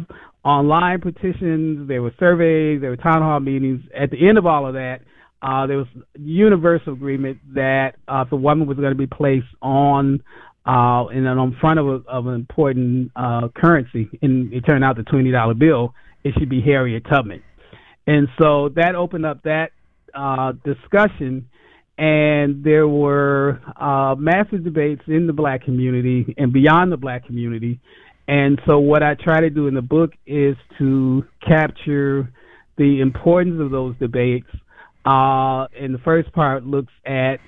online 0.45 1.01
petitions, 1.01 1.89
there 1.89 2.03
were 2.03 2.13
surveys, 2.19 2.81
there 2.81 2.91
were 2.91 2.97
town 2.97 3.23
hall 3.23 3.41
meetings. 3.41 3.83
At 3.97 4.11
the 4.11 4.29
end 4.29 4.39
of 4.39 4.47
all 4.47 4.67
of 4.67 4.75
that, 4.75 5.01
uh, 5.43 5.67
there 5.67 5.77
was 5.77 5.87
universal 6.19 6.95
agreement 6.95 7.39
that 7.55 7.93
uh, 8.09 8.25
if 8.27 8.33
a 8.33 8.37
woman 8.37 8.67
was 8.67 8.77
going 8.77 8.91
to 8.91 8.99
be 8.99 9.07
placed 9.07 9.47
on 9.63 10.23
uh, 10.67 11.07
and 11.07 11.25
then 11.25 11.39
on 11.39 11.57
front 11.61 11.79
of, 11.79 11.87
a, 11.87 12.09
of 12.09 12.27
an 12.27 12.35
important 12.35 13.11
uh, 13.17 13.49
currency, 13.57 14.11
and 14.21 14.53
it 14.53 14.63
turned 14.63 14.85
out 14.85 14.97
the 14.97 15.03
twenty 15.05 15.31
dollar 15.31 15.55
bill, 15.55 15.95
it 16.25 16.35
should 16.39 16.49
be 16.51 16.61
Harriet 16.61 17.05
Tubman. 17.09 17.43
And 18.07 18.29
so 18.39 18.71
that 18.75 18.95
opened 18.95 19.25
up 19.25 19.43
that 19.45 19.71
uh, 20.15 20.53
discussion, 20.65 21.49
and 21.99 22.63
there 22.63 22.87
were 22.87 23.61
uh, 23.77 24.15
massive 24.17 24.63
debates 24.63 25.03
in 25.09 25.27
the 25.27 25.33
black 25.33 25.65
community 25.65 26.33
and 26.39 26.53
beyond 26.53 26.93
the 26.93 26.97
black 26.97 27.27
community. 27.27 27.81
And 28.29 28.61
so 28.67 28.79
what 28.79 29.03
I 29.03 29.15
try 29.15 29.41
to 29.41 29.51
do 29.51 29.67
in 29.67 29.75
the 29.75 29.83
book 29.83 30.13
is 30.25 30.57
to 30.79 31.25
capture 31.47 32.33
the 32.77 33.01
importance 33.01 33.61
of 33.61 33.73
those 33.73 33.97
debates. 33.99 34.47
Uh, 35.05 35.67
and 35.77 35.93
the 35.93 36.01
first 36.05 36.33
part 36.33 36.65
looks 36.65 36.93
at 37.05 37.39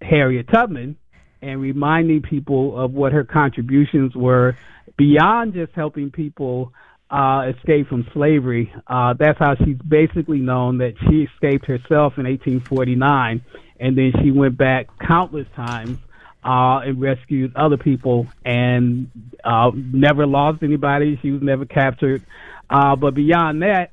Harriet 0.00 0.48
Tubman 0.52 0.96
and 1.40 1.60
reminding 1.60 2.22
people 2.22 2.78
of 2.78 2.92
what 2.92 3.12
her 3.12 3.24
contributions 3.24 4.16
were 4.16 4.56
beyond 4.96 5.54
just 5.54 5.72
helping 5.74 6.10
people 6.10 6.72
uh, 7.12 7.52
escape 7.56 7.88
from 7.88 8.06
slavery. 8.12 8.72
Uh, 8.86 9.14
that's 9.18 9.38
how 9.38 9.54
she's 9.56 9.76
basically 9.86 10.38
known 10.38 10.78
that 10.78 10.94
she 11.02 11.28
escaped 11.34 11.66
herself 11.66 12.14
in 12.16 12.24
1849, 12.24 13.44
and 13.82 13.98
then 13.98 14.12
she 14.22 14.30
went 14.30 14.56
back 14.56 14.86
countless 15.00 15.48
times 15.56 15.98
uh, 16.44 16.78
and 16.84 17.00
rescued 17.00 17.54
other 17.56 17.76
people 17.76 18.28
and 18.44 19.10
uh, 19.42 19.72
never 19.74 20.24
lost 20.24 20.62
anybody. 20.62 21.18
She 21.20 21.32
was 21.32 21.42
never 21.42 21.64
captured. 21.64 22.22
Uh, 22.70 22.94
but 22.94 23.14
beyond 23.14 23.62
that, 23.62 23.90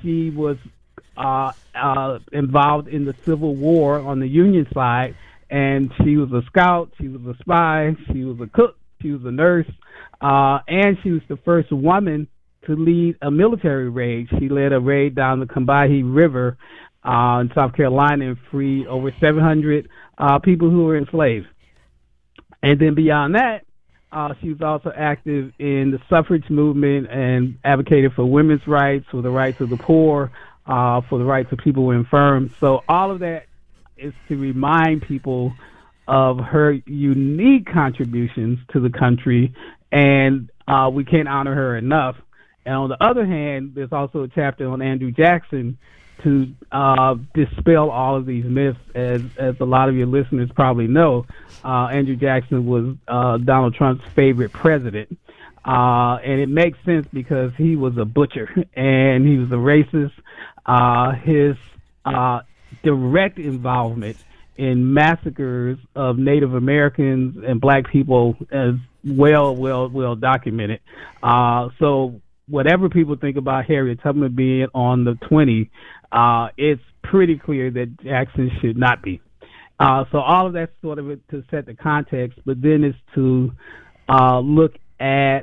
she 0.00 0.30
was 0.30 0.56
uh, 1.16 1.50
uh, 1.74 2.20
involved 2.32 2.86
in 2.86 3.04
the 3.06 3.14
Civil 3.24 3.56
War 3.56 3.98
on 3.98 4.20
the 4.20 4.28
Union 4.28 4.68
side, 4.72 5.16
and 5.50 5.92
she 6.04 6.16
was 6.16 6.30
a 6.30 6.42
scout, 6.46 6.92
she 7.00 7.08
was 7.08 7.20
a 7.26 7.36
spy, 7.40 7.96
she 8.12 8.22
was 8.22 8.40
a 8.40 8.46
cook, 8.46 8.78
she 9.02 9.10
was 9.10 9.24
a 9.24 9.32
nurse, 9.32 9.70
uh, 10.20 10.60
and 10.68 10.96
she 11.02 11.10
was 11.10 11.22
the 11.28 11.36
first 11.38 11.72
woman 11.72 12.28
to 12.66 12.76
lead 12.76 13.16
a 13.20 13.32
military 13.32 13.90
raid. 13.90 14.28
She 14.38 14.48
led 14.48 14.72
a 14.72 14.80
raid 14.80 15.16
down 15.16 15.40
the 15.40 15.46
Combahee 15.46 16.02
River 16.04 16.56
uh, 17.04 17.40
in 17.40 17.50
South 17.54 17.74
Carolina 17.74 18.28
and 18.28 18.38
freed 18.50 18.86
over 18.86 19.12
700 19.20 19.88
uh, 20.18 20.38
people 20.38 20.70
who 20.70 20.84
were 20.84 20.96
enslaved. 20.96 21.46
And 22.62 22.80
then 22.80 22.94
beyond 22.94 23.34
that, 23.34 23.66
uh, 24.10 24.34
she 24.40 24.50
was 24.50 24.62
also 24.62 24.92
active 24.96 25.52
in 25.58 25.90
the 25.90 26.00
suffrage 26.08 26.48
movement 26.48 27.08
and 27.10 27.58
advocated 27.64 28.12
for 28.14 28.24
women's 28.24 28.66
rights, 28.66 29.04
for 29.10 29.22
the 29.22 29.30
rights 29.30 29.60
of 29.60 29.70
the 29.70 29.76
poor, 29.76 30.30
uh, 30.66 31.00
for 31.08 31.18
the 31.18 31.24
rights 31.24 31.50
of 31.52 31.58
people 31.58 31.82
who 31.82 31.90
are 31.90 31.96
infirm. 31.96 32.54
So 32.60 32.82
all 32.88 33.10
of 33.10 33.18
that 33.20 33.46
is 33.96 34.14
to 34.28 34.36
remind 34.36 35.02
people 35.02 35.52
of 36.06 36.38
her 36.38 36.72
unique 36.86 37.66
contributions 37.70 38.58
to 38.72 38.80
the 38.80 38.90
country, 38.90 39.54
and 39.90 40.50
uh, 40.68 40.90
we 40.92 41.04
can't 41.04 41.28
honor 41.28 41.54
her 41.54 41.76
enough. 41.76 42.16
And 42.64 42.74
on 42.74 42.88
the 42.88 43.02
other 43.02 43.26
hand, 43.26 43.72
there's 43.74 43.92
also 43.92 44.22
a 44.22 44.28
chapter 44.28 44.68
on 44.68 44.80
Andrew 44.80 45.10
Jackson 45.10 45.76
to 46.22 46.52
uh, 46.72 47.16
dispel 47.34 47.90
all 47.90 48.16
of 48.16 48.26
these 48.26 48.44
myths. 48.44 48.78
As 48.94 49.22
as 49.36 49.58
a 49.60 49.64
lot 49.64 49.88
of 49.88 49.96
your 49.96 50.06
listeners 50.06 50.50
probably 50.54 50.86
know, 50.86 51.26
uh, 51.64 51.86
Andrew 51.86 52.16
Jackson 52.16 52.66
was 52.66 52.96
uh, 53.08 53.38
Donald 53.38 53.74
Trump's 53.74 54.04
favorite 54.14 54.52
president, 54.52 55.18
uh, 55.64 56.18
and 56.22 56.40
it 56.40 56.48
makes 56.48 56.78
sense 56.84 57.06
because 57.12 57.52
he 57.56 57.76
was 57.76 57.96
a 57.98 58.04
butcher 58.04 58.48
and 58.74 59.26
he 59.26 59.38
was 59.38 59.50
a 59.50 59.56
racist. 59.56 60.12
Uh, 60.66 61.12
his 61.12 61.56
uh, 62.04 62.40
direct 62.82 63.38
involvement 63.38 64.16
in 64.56 64.94
massacres 64.94 65.78
of 65.94 66.16
Native 66.16 66.54
Americans 66.54 67.42
and 67.44 67.60
Black 67.60 67.88
people 67.90 68.36
is 68.50 68.76
well, 69.04 69.54
well, 69.54 69.88
well 69.88 70.16
documented. 70.16 70.80
so 71.22 72.20
whatever 72.48 72.88
people 72.88 73.16
think 73.16 73.36
about 73.36 73.64
Harriet 73.66 74.00
Tubman 74.02 74.34
being 74.34 74.68
on 74.74 75.04
the 75.04 75.14
20, 75.28 75.70
uh, 76.14 76.48
it's 76.56 76.82
pretty 77.02 77.36
clear 77.36 77.70
that 77.70 78.00
Jackson 78.02 78.50
should 78.60 78.78
not 78.78 79.02
be. 79.02 79.20
Uh, 79.80 80.04
so 80.12 80.18
all 80.18 80.46
of 80.46 80.52
that's 80.52 80.72
sort 80.80 80.98
of 81.00 81.06
to 81.30 81.42
set 81.50 81.66
the 81.66 81.74
context, 81.74 82.38
but 82.46 82.62
then 82.62 82.84
it's 82.84 82.96
to 83.16 83.52
uh, 84.08 84.38
look 84.38 84.74
at 85.00 85.42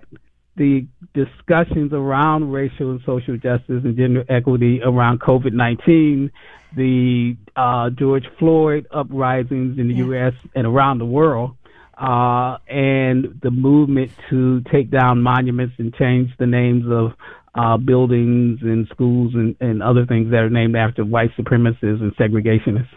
the 0.55 0.87
discussions 1.13 1.91
around 1.91 2.51
racial 2.51 2.91
and 2.91 3.01
social 3.05 3.35
justice 3.35 3.83
and 3.83 3.97
gender 3.97 4.23
equity 4.29 4.81
around 4.81 5.19
COVID 5.19 5.51
19, 5.53 6.31
the 6.75 7.35
uh, 7.55 7.89
George 7.89 8.25
Floyd 8.39 8.87
uprisings 8.91 9.77
in 9.77 9.89
the. 9.89 9.95
U.S. 9.95 10.33
and 10.55 10.65
around 10.65 10.99
the 10.99 11.05
world, 11.05 11.55
uh, 11.97 12.57
and 12.67 13.39
the 13.43 13.51
movement 13.51 14.11
to 14.29 14.61
take 14.71 14.89
down 14.89 15.21
monuments 15.21 15.75
and 15.77 15.93
change 15.95 16.31
the 16.39 16.47
names 16.47 16.85
of 16.89 17.13
uh, 17.55 17.77
buildings 17.77 18.59
and 18.61 18.87
schools 18.87 19.33
and, 19.33 19.55
and 19.59 19.83
other 19.83 20.05
things 20.05 20.31
that 20.31 20.39
are 20.39 20.49
named 20.49 20.75
after 20.75 21.03
white 21.03 21.31
supremacists 21.37 22.01
and 22.01 22.15
segregationists. 22.15 22.87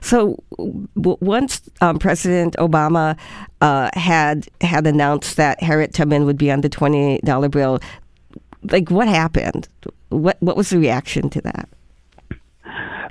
So 0.00 0.42
w- 0.96 1.18
once 1.20 1.68
um, 1.80 1.98
President 1.98 2.56
Obama 2.56 3.16
uh, 3.60 3.90
had 3.94 4.48
had 4.60 4.86
announced 4.86 5.36
that 5.36 5.62
Harriet 5.62 5.92
Tubman 5.92 6.24
would 6.24 6.38
be 6.38 6.50
on 6.50 6.62
the 6.62 6.68
twenty 6.68 7.18
dollar 7.18 7.48
bill, 7.48 7.78
like 8.70 8.90
what 8.90 9.08
happened? 9.08 9.68
What 10.08 10.36
what 10.40 10.56
was 10.56 10.70
the 10.70 10.78
reaction 10.78 11.30
to 11.30 11.40
that? 11.42 11.68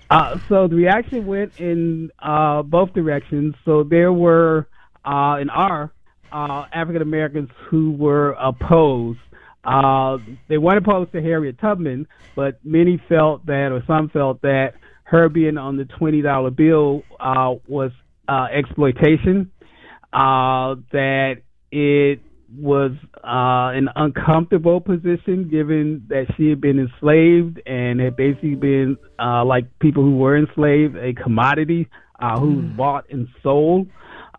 Uh, 0.09 0.39
so 0.49 0.67
the 0.67 0.75
reaction 0.75 1.25
went 1.25 1.59
in 1.59 2.11
uh, 2.19 2.63
both 2.63 2.93
directions. 2.93 3.55
So 3.63 3.83
there 3.83 4.11
were 4.11 4.67
uh, 5.05 5.37
and 5.39 5.49
are 5.51 5.91
uh, 6.31 6.65
African 6.73 7.01
Americans 7.01 7.49
who 7.69 7.91
were 7.91 8.31
opposed. 8.31 9.19
Uh, 9.67 10.17
they 10.47 10.57
weren't 10.57 10.77
opposed 10.77 11.11
to 11.11 11.21
Harriet 11.21 11.59
Tubman, 11.59 12.07
but 12.35 12.57
many 12.63 13.01
felt 13.09 13.45
that, 13.47 13.69
or 13.71 13.83
some 13.85 14.09
felt 14.09 14.41
that, 14.41 14.73
her 15.03 15.29
being 15.29 15.57
on 15.57 15.77
the 15.77 15.85
twenty 15.85 16.21
dollar 16.21 16.51
bill 16.51 17.03
uh, 17.19 17.55
was 17.67 17.91
uh, 18.27 18.47
exploitation. 18.51 19.51
Uh, 20.13 20.75
that 20.93 21.35
it 21.71 22.21
was 22.57 22.91
uh, 23.17 23.75
an 23.77 23.89
uncomfortable 23.95 24.79
position 24.79 25.49
given 25.51 26.05
that 26.07 26.25
she 26.37 26.49
had 26.49 26.61
been 26.61 26.79
enslaved 26.79 27.61
and 27.67 27.99
had 27.99 28.15
basically 28.15 28.55
been 28.55 28.97
uh, 29.19 29.43
like 29.43 29.65
people 29.79 30.01
who 30.01 30.15
were 30.15 30.37
enslaved, 30.37 30.95
a 30.95 31.13
commodity 31.13 31.89
uh, 32.19 32.39
who 32.39 32.55
was 32.55 32.65
mm. 32.65 32.77
bought 32.77 33.05
and 33.09 33.27
sold. 33.43 33.87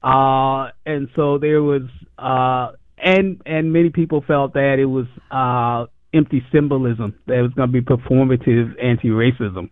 Uh, 0.03 0.71
and 0.87 1.09
so 1.15 1.39
there 1.39 1.63
was, 1.63 1.83
uh, 2.19 2.73
and 3.03 3.41
and 3.47 3.73
many 3.73 3.91
people 3.91 4.23
felt 4.27 4.55
that 4.55 4.77
it 4.79 4.87
was 4.87 5.07
uh, 5.31 5.87
empty 6.15 6.43
symbolism 6.53 7.15
that 7.27 7.35
it 7.39 7.43
was 7.43 7.53
going 7.53 7.71
to 7.71 7.73
be 7.73 7.81
performative 7.81 8.73
anti-racism. 8.83 9.71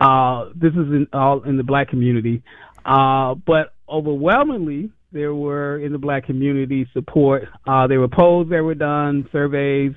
Uh, 0.00 0.50
this 0.54 0.72
is 0.72 0.88
in, 0.92 1.06
all 1.12 1.42
in 1.44 1.56
the 1.56 1.62
black 1.62 1.88
community, 1.88 2.42
uh, 2.84 3.34
but 3.34 3.74
overwhelmingly 3.88 4.90
there 5.12 5.34
were 5.34 5.78
in 5.78 5.92
the 5.92 5.98
black 5.98 6.26
community 6.26 6.86
support. 6.92 7.44
Uh, 7.66 7.86
there 7.86 8.00
were 8.00 8.08
polls 8.08 8.48
that 8.50 8.62
were 8.62 8.74
done, 8.74 9.28
surveys. 9.32 9.92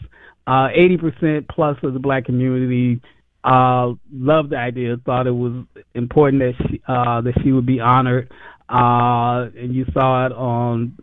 Uh, 0.48 0.70
80% 0.70 1.48
plus 1.50 1.78
of 1.84 1.94
the 1.94 2.00
black 2.00 2.26
community 2.26 3.00
uh, 3.44 3.92
loved 4.12 4.50
the 4.50 4.58
idea, 4.58 4.98
thought 5.06 5.28
it 5.28 5.32
was 5.32 5.66
important 5.94 6.42
that 6.42 6.54
she, 6.68 6.82
that 6.88 7.34
she 7.44 7.52
would 7.52 7.66
be 7.66 7.80
honored 7.80 8.32
and 8.70 9.76
you 9.76 9.86
saw 9.94 10.26
it 10.26 10.32
on 10.32 10.98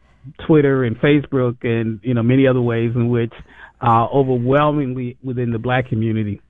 Twitter 0.47 0.85
and 0.85 0.97
Facebook 0.97 1.59
and 1.63 2.01
you 2.03 2.15
know 2.15 2.23
many 2.23 2.47
other 2.47 2.61
ways 2.61 2.93
in 2.95 3.09
which 3.09 3.33
uh, 3.81 4.07
overwhelmingly 4.07 5.17
within 5.23 5.53
the 5.53 5.59
black 5.59 5.89
community. 5.89 6.41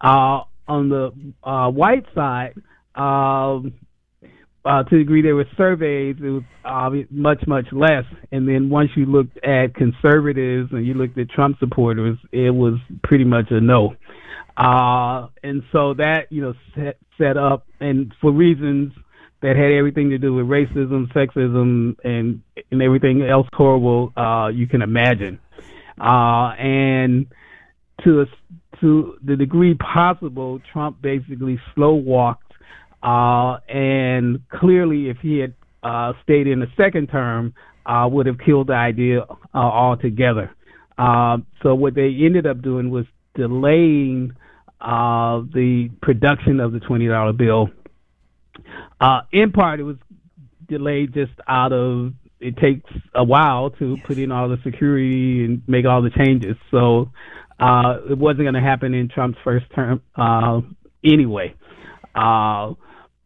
Uh, 0.00 0.40
on 0.66 0.88
the 0.88 1.10
uh, 1.42 1.68
white 1.68 2.04
side, 2.14 2.54
um, 2.94 3.74
uh, 4.64 4.82
to 4.84 4.90
the 4.90 4.98
degree 4.98 5.22
there 5.22 5.34
were 5.34 5.46
surveys, 5.56 6.16
it 6.18 6.28
was 6.28 6.42
much 7.10 7.42
much 7.46 7.66
less. 7.72 8.04
And 8.30 8.48
then 8.48 8.68
once 8.68 8.90
you 8.96 9.06
looked 9.06 9.36
at 9.38 9.74
conservatives 9.74 10.70
and 10.72 10.86
you 10.86 10.94
looked 10.94 11.18
at 11.18 11.30
Trump 11.30 11.58
supporters, 11.58 12.18
it 12.32 12.50
was 12.50 12.78
pretty 13.02 13.24
much 13.24 13.46
a 13.50 13.60
no. 13.60 13.94
Uh, 14.56 15.28
and 15.42 15.62
so 15.72 15.94
that 15.94 16.26
you 16.30 16.42
know 16.42 16.54
set, 16.74 16.98
set 17.18 17.36
up, 17.36 17.66
and 17.80 18.12
for 18.20 18.30
reasons 18.30 18.92
that 19.42 19.56
had 19.56 19.72
everything 19.72 20.10
to 20.10 20.18
do 20.18 20.34
with 20.34 20.46
racism, 20.46 21.10
sexism, 21.12 21.96
and 22.04 22.42
and 22.70 22.82
everything 22.82 23.22
else 23.22 23.46
horrible 23.52 24.12
uh, 24.16 24.48
you 24.48 24.66
can 24.66 24.82
imagine. 24.82 25.38
Uh, 25.98 26.54
and 26.58 27.26
to 28.04 28.26
to 28.80 29.16
the 29.24 29.36
degree 29.36 29.74
possible, 29.74 30.60
Trump 30.72 31.00
basically 31.02 31.58
slow 31.74 31.94
walked. 31.94 32.52
Uh, 33.02 33.56
and 33.68 34.40
clearly, 34.50 35.08
if 35.08 35.16
he 35.18 35.38
had 35.38 35.54
uh, 35.82 36.12
stayed 36.22 36.46
in 36.46 36.60
the 36.60 36.66
second 36.76 37.06
term, 37.08 37.54
uh, 37.86 38.06
would 38.10 38.26
have 38.26 38.38
killed 38.44 38.66
the 38.66 38.74
idea 38.74 39.22
uh, 39.22 39.26
altogether. 39.54 40.54
So 41.62 41.74
what 41.74 41.94
they 41.94 42.14
ended 42.26 42.46
up 42.46 42.60
doing 42.60 42.90
was 42.90 43.06
delaying 43.34 44.32
the 44.80 45.88
production 46.02 46.60
of 46.60 46.72
the 46.72 46.80
twenty 46.80 47.08
dollar 47.08 47.32
bill 47.32 47.70
uh, 49.00 49.20
in 49.32 49.52
part, 49.52 49.80
it 49.80 49.84
was 49.84 49.96
delayed 50.68 51.14
just 51.14 51.32
out 51.48 51.72
of 51.72 52.12
it 52.40 52.56
takes 52.56 52.90
a 53.14 53.22
while 53.22 53.70
to 53.70 53.96
put 54.06 54.18
in 54.18 54.32
all 54.32 54.48
the 54.48 54.56
security 54.64 55.44
and 55.44 55.62
make 55.68 55.84
all 55.84 56.02
the 56.02 56.10
changes. 56.10 56.56
So 56.70 57.10
uh, 57.58 57.98
it 58.10 58.16
wasn't 58.16 58.44
going 58.44 58.54
to 58.54 58.60
happen 58.60 58.94
in 58.94 59.08
Trump's 59.08 59.38
first 59.44 59.66
term 59.74 60.00
uh, 60.16 60.60
anyway. 61.04 61.54
Uh, 62.14 62.74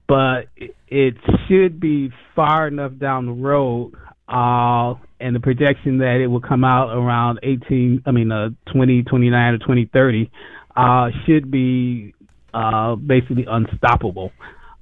but 0.06 0.48
it 0.88 1.14
should 1.48 1.80
be 1.80 2.10
far 2.34 2.68
enough 2.68 2.92
down 2.98 3.26
the 3.26 3.32
road, 3.32 3.92
uh, 4.28 4.94
and 5.20 5.34
the 5.34 5.40
projection 5.40 5.98
that 5.98 6.20
it 6.22 6.26
will 6.26 6.40
come 6.40 6.64
out 6.64 6.94
around 6.94 7.38
18, 7.42 8.02
I 8.04 8.10
mean, 8.10 8.30
uh, 8.30 8.50
2029 8.66 9.54
or 9.54 9.58
2030, 9.58 10.30
uh, 10.76 11.08
should 11.24 11.50
be 11.50 12.14
uh, 12.52 12.96
basically 12.96 13.46
unstoppable. 13.48 14.32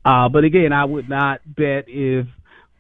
Uh, 0.05 0.29
but 0.29 0.45
again, 0.45 0.73
I 0.73 0.85
would 0.85 1.09
not 1.09 1.41
bet 1.47 1.85
if, 1.87 2.27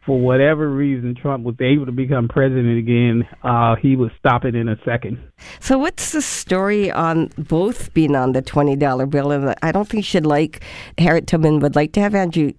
for 0.05 0.21
whatever 0.21 0.69
reason, 0.69 1.15
Trump 1.15 1.45
was 1.45 1.55
able 1.61 1.87
to 1.87 1.93
become 1.93 2.27
president 2.29 2.79
again, 2.79 3.29
uh, 3.45 3.77
he 3.77 3.95
would 3.95 4.11
stop 4.19 4.45
it 4.45 4.57
in 4.57 4.69
a 4.69 4.77
second. 4.85 5.23
So, 5.61 5.79
what's 5.79 6.11
the 6.11 6.23
story 6.23 6.91
on 6.91 7.31
both 7.39 7.95
being 7.95 8.17
on 8.17 8.33
the 8.33 8.43
twenty 8.43 8.75
dollar 8.75 9.07
bill? 9.07 9.31
And 9.31 9.55
I 9.63 9.71
don't 9.71 9.89
think 9.89 10.05
she'd 10.05 10.27
like 10.27 10.65
Harriet 10.99 11.29
Tubman 11.29 11.61
would 11.61 11.77
like 11.77 11.93
to 11.93 12.01
have 12.01 12.17
Andrew 12.17 12.53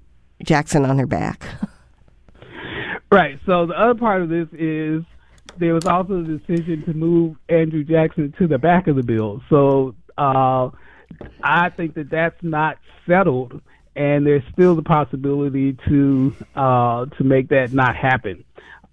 Jackson 0.44 0.86
on 0.86 0.98
her 1.00 1.06
back. 1.06 1.44
right. 3.12 3.40
So 3.46 3.66
the 3.66 3.74
other 3.74 4.00
part 4.00 4.22
of 4.22 4.30
this 4.30 4.48
is 4.54 5.04
there 5.58 5.74
was 5.74 5.86
also 5.86 6.20
a 6.20 6.24
decision 6.24 6.84
to 6.86 6.94
move 6.94 7.36
Andrew 7.50 7.84
Jackson 7.84 8.34
to 8.40 8.48
the 8.48 8.58
back 8.58 8.88
of 8.88 8.96
the 8.96 9.04
bill. 9.04 9.42
So 9.50 9.96
uh, 10.18 10.70
I 11.44 11.70
think 11.76 11.96
that 11.96 12.10
that's 12.10 12.42
not 12.42 12.78
settled 13.08 13.62
and 13.96 14.26
there's 14.26 14.44
still 14.52 14.76
the 14.76 14.84
possibility 14.84 15.78
to 15.88 16.36
uh, 16.56 17.06
to 17.18 17.24
make 17.24 17.50
that 17.50 17.74
not 17.74 17.96
happen. 17.96 18.44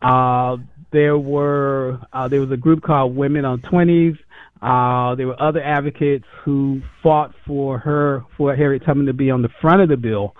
Uh, 0.03 0.57
there 0.93 1.17
were 1.17 2.01
uh, 2.13 2.29
there 2.29 2.41
was 2.41 2.51
a 2.51 2.57
group 2.57 2.83
called 2.83 3.15
Women 3.17 3.45
on 3.45 3.61
Twenties. 3.63 4.17
Uh, 4.61 5.15
there 5.15 5.27
were 5.27 5.41
other 5.41 5.63
advocates 5.63 6.27
who 6.45 6.83
fought 7.03 7.35
for 7.47 7.79
her 7.79 8.25
for 8.37 8.55
Harriet 8.55 8.85
Tubman 8.85 9.07
to 9.07 9.15
be 9.15 9.31
on 9.31 9.41
the 9.43 9.49
front 9.61 9.81
of 9.81 9.89
the 9.89 9.97
bill, 9.97 10.35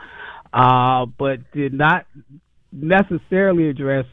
uh, 0.53 1.07
but 1.07 1.51
did 1.53 1.73
not 1.73 2.07
necessarily 2.71 3.69
address 3.69 4.05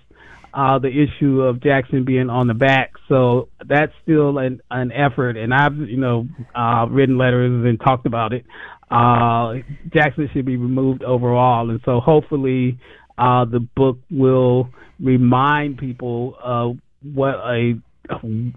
uh, 0.53 0.79
the 0.79 0.87
issue 0.87 1.41
of 1.41 1.61
Jackson 1.61 2.05
being 2.05 2.29
on 2.29 2.47
the 2.47 2.53
back. 2.53 2.93
So 3.09 3.49
that's 3.65 3.91
still 4.03 4.37
an, 4.37 4.61
an 4.71 4.93
effort, 4.93 5.35
and 5.35 5.53
I've 5.53 5.75
you 5.75 5.97
know 5.97 6.27
uh, 6.55 6.87
written 6.89 7.17
letters 7.17 7.65
and 7.65 7.79
talked 7.79 8.05
about 8.05 8.31
it 8.31 8.45
uh, 8.89 9.55
Jackson 9.93 10.29
should 10.33 10.45
be 10.45 10.57
removed 10.57 11.03
overall. 11.03 11.69
And 11.69 11.79
so 11.85 11.99
hopefully 11.99 12.79
uh, 13.17 13.45
the 13.45 13.59
book 13.59 13.97
will 14.09 14.69
remind 14.99 15.77
people 15.77 16.35
of 16.41 16.77
what 17.01 17.35
a 17.35 17.73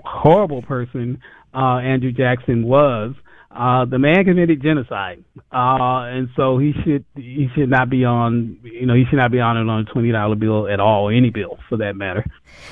horrible 0.04 0.62
person 0.62 1.20
uh, 1.54 1.78
Andrew 1.78 2.12
Jackson 2.12 2.64
was. 2.64 3.14
Uh, 3.50 3.84
the 3.84 3.98
man 3.98 4.24
committed 4.24 4.62
genocide, 4.62 5.24
uh, 5.52 6.06
and 6.06 6.28
so 6.36 6.58
he 6.58 6.72
should 6.84 7.04
he 7.16 7.48
should 7.56 7.68
not 7.68 7.90
be 7.90 8.04
on 8.04 8.56
you 8.62 8.86
know 8.86 8.94
he 8.94 9.04
should 9.10 9.16
not 9.16 9.32
be 9.32 9.40
honored 9.40 9.68
on 9.68 9.80
a 9.80 9.84
twenty 9.92 10.12
dollar 10.12 10.36
bill 10.36 10.68
at 10.68 10.78
all, 10.78 11.08
any 11.10 11.30
bill 11.30 11.58
for 11.68 11.76
that 11.76 11.96
matter. 11.96 12.24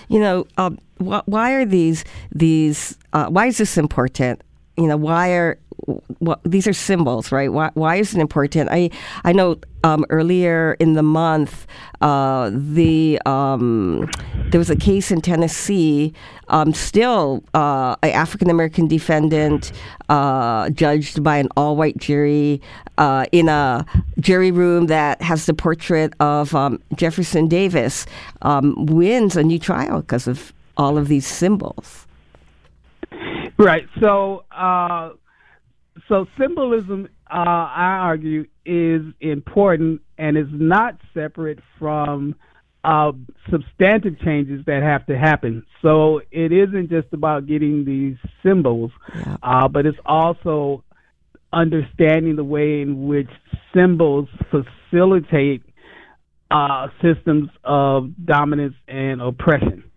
You 0.08 0.20
know, 0.20 0.46
um, 0.56 0.78
wh- 0.98 1.26
why 1.26 1.52
are 1.54 1.64
these 1.64 2.04
these 2.32 2.96
uh, 3.12 3.26
why 3.26 3.46
is 3.46 3.58
this 3.58 3.76
important? 3.76 4.40
You 4.78 4.86
know, 4.86 4.96
why 4.96 5.30
are 5.30 5.58
these 6.44 6.66
are 6.66 6.72
symbols, 6.72 7.32
right? 7.32 7.52
Why, 7.52 7.70
why 7.74 7.96
is 7.96 8.14
it 8.14 8.20
important? 8.20 8.68
I 8.70 8.90
I 9.24 9.32
know 9.32 9.56
um, 9.84 10.04
earlier 10.10 10.76
in 10.80 10.94
the 10.94 11.02
month, 11.02 11.66
uh, 12.00 12.50
the 12.52 13.20
um, 13.26 14.08
there 14.50 14.58
was 14.58 14.70
a 14.70 14.76
case 14.76 15.10
in 15.10 15.20
Tennessee. 15.20 16.12
Um, 16.48 16.72
still, 16.72 17.44
uh, 17.54 17.96
an 18.02 18.10
African 18.10 18.50
American 18.50 18.88
defendant 18.88 19.72
uh, 20.08 20.70
judged 20.70 21.22
by 21.22 21.38
an 21.38 21.48
all 21.56 21.76
white 21.76 21.96
jury 21.96 22.60
uh, 22.96 23.26
in 23.32 23.48
a 23.48 23.84
jury 24.20 24.50
room 24.50 24.86
that 24.86 25.20
has 25.22 25.46
the 25.46 25.54
portrait 25.54 26.12
of 26.20 26.54
um, 26.54 26.80
Jefferson 26.96 27.48
Davis 27.48 28.06
um, 28.42 28.86
wins 28.86 29.36
a 29.36 29.42
new 29.42 29.58
trial 29.58 30.00
because 30.00 30.26
of 30.26 30.52
all 30.76 30.98
of 30.98 31.08
these 31.08 31.26
symbols. 31.26 32.07
Right. 33.58 33.86
So 34.00 34.44
uh, 34.50 35.10
so 36.08 36.26
symbolism, 36.38 37.08
uh, 37.30 37.34
I 37.34 37.98
argue, 38.00 38.46
is 38.64 39.02
important 39.20 40.00
and 40.16 40.36
is 40.36 40.46
not 40.50 40.96
separate 41.12 41.58
from 41.78 42.34
uh, 42.84 43.12
substantive 43.50 44.18
changes 44.20 44.64
that 44.66 44.82
have 44.82 45.04
to 45.06 45.18
happen. 45.18 45.64
So 45.82 46.20
it 46.30 46.52
isn't 46.52 46.88
just 46.88 47.08
about 47.12 47.46
getting 47.46 47.84
these 47.84 48.16
symbols, 48.42 48.92
yeah. 49.14 49.36
uh, 49.42 49.68
but 49.68 49.86
it's 49.86 49.98
also 50.06 50.84
understanding 51.52 52.36
the 52.36 52.44
way 52.44 52.80
in 52.80 53.06
which 53.08 53.30
symbols 53.74 54.28
facilitate 54.50 55.62
uh, 56.50 56.88
systems 57.02 57.50
of 57.64 58.10
dominance 58.24 58.74
and 58.86 59.20
oppression. 59.20 59.87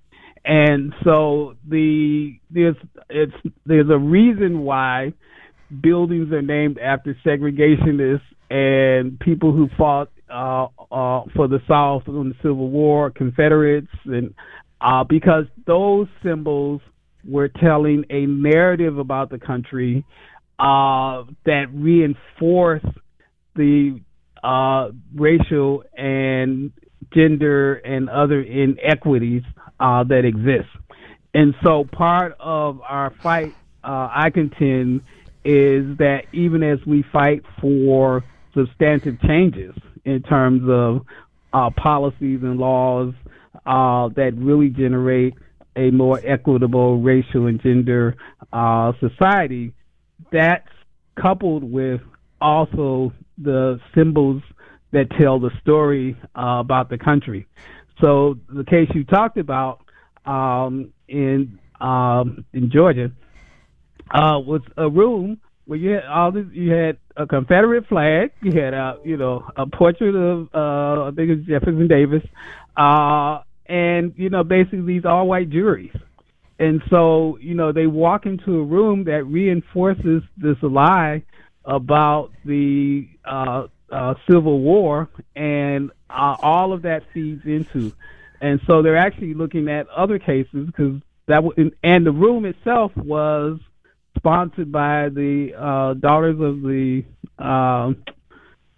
And 0.43 0.93
so 1.03 1.55
the 1.67 2.33
there's 2.49 2.75
it's 3.09 3.33
there's 3.65 3.89
a 3.89 3.97
reason 3.97 4.61
why 4.61 5.13
buildings 5.81 6.31
are 6.33 6.41
named 6.41 6.79
after 6.79 7.15
segregationists 7.25 8.21
and 8.49 9.19
people 9.19 9.53
who 9.53 9.69
fought 9.77 10.09
uh, 10.29 10.65
uh, 10.91 11.23
for 11.35 11.47
the 11.47 11.59
South 11.67 12.03
in 12.07 12.29
the 12.29 12.35
Civil 12.41 12.69
War, 12.69 13.11
Confederates, 13.11 13.87
and 14.05 14.33
uh, 14.81 15.03
because 15.03 15.45
those 15.67 16.07
symbols 16.23 16.81
were 17.27 17.47
telling 17.47 18.03
a 18.09 18.25
narrative 18.25 18.97
about 18.97 19.29
the 19.29 19.37
country 19.37 20.03
uh, 20.59 21.23
that 21.45 21.65
reinforced 21.73 22.85
the 23.55 23.99
uh, 24.43 24.89
racial 25.15 25.83
and 25.95 26.71
gender 27.13 27.75
and 27.75 28.09
other 28.09 28.41
inequities 28.41 29.43
uh, 29.79 30.03
that 30.05 30.25
exist. 30.25 30.69
And 31.33 31.55
so 31.63 31.85
part 31.91 32.35
of 32.39 32.81
our 32.81 33.13
fight, 33.23 33.53
I 33.83 34.29
contend, 34.33 35.01
is 35.43 35.97
that 35.97 36.23
even 36.33 36.61
as 36.61 36.79
we 36.85 37.03
fight 37.11 37.43
for 37.59 38.23
substantive 38.53 39.19
changes 39.21 39.73
in 40.05 40.21
terms 40.21 40.63
of 40.69 41.01
uh, 41.53 41.69
policies 41.71 42.39
and 42.43 42.57
laws 42.57 43.13
uh, 43.65 44.09
that 44.15 44.33
really 44.35 44.69
generate 44.69 45.33
a 45.75 45.89
more 45.91 46.19
equitable 46.23 47.01
racial 47.01 47.47
and 47.47 47.61
gender 47.61 48.15
uh, 48.51 48.91
society, 48.99 49.73
that's 50.31 50.67
coupled 51.19 51.63
with 51.63 52.01
also 52.39 53.11
the 53.37 53.79
symbols 53.95 54.41
that 54.91 55.09
tell 55.19 55.39
the 55.39 55.51
story 55.61 56.17
uh, 56.35 56.57
about 56.59 56.89
the 56.89 56.97
country. 56.97 57.47
So 57.99 58.37
the 58.49 58.63
case 58.63 58.89
you 58.93 59.03
talked 59.03 59.37
about 59.37 59.81
um, 60.25 60.93
in 61.07 61.59
um, 61.79 62.45
in 62.53 62.69
Georgia, 62.71 63.11
uh, 64.13 64.39
was 64.39 64.61
a 64.77 64.89
room 64.89 65.39
where 65.65 65.79
you 65.79 65.91
had 65.91 66.05
all 66.05 66.31
this. 66.31 66.45
You 66.51 66.71
had 66.71 66.97
a 67.15 67.25
Confederate 67.25 67.87
flag. 67.87 68.31
You 68.41 68.51
had 68.51 68.73
a 68.73 68.97
you 69.03 69.17
know 69.17 69.45
a 69.55 69.65
portrait 69.67 70.15
of 70.15 70.49
uh, 70.53 71.07
I 71.07 71.11
think 71.15 71.31
it's 71.31 71.47
Jefferson 71.47 71.87
Davis, 71.87 72.23
uh, 72.77 73.39
and 73.65 74.13
you 74.17 74.29
know 74.29 74.43
basically 74.43 74.81
these 74.81 75.05
all 75.05 75.27
white 75.27 75.49
juries. 75.49 75.95
And 76.59 76.81
so 76.89 77.37
you 77.41 77.55
know 77.55 77.71
they 77.71 77.87
walk 77.87 78.25
into 78.25 78.59
a 78.59 78.63
room 78.63 79.05
that 79.05 79.23
reinforces 79.23 80.23
this 80.37 80.57
lie 80.61 81.23
about 81.65 82.31
the 82.45 83.07
uh, 83.25 83.67
uh, 83.91 84.15
Civil 84.29 84.59
War, 84.59 85.09
and 85.35 85.91
uh, 86.09 86.35
all 86.41 86.73
of 86.73 86.83
that 86.83 87.03
feeds 87.13 87.45
into. 87.45 87.93
And 88.39 88.59
so 88.65 88.81
they're 88.81 88.97
actually 88.97 89.33
looking 89.33 89.69
at 89.69 89.87
other 89.89 90.17
cases 90.17 90.65
because 90.67 91.01
that 91.27 91.43
w- 91.43 91.71
and 91.83 92.05
the 92.05 92.11
room 92.11 92.45
itself 92.45 92.91
was 92.97 93.59
sponsored 94.17 94.71
by 94.71 95.09
the 95.09 95.53
uh, 95.57 95.93
Daughters 95.93 96.39
of 96.39 96.61
the 96.61 97.03
uh, 97.37 97.93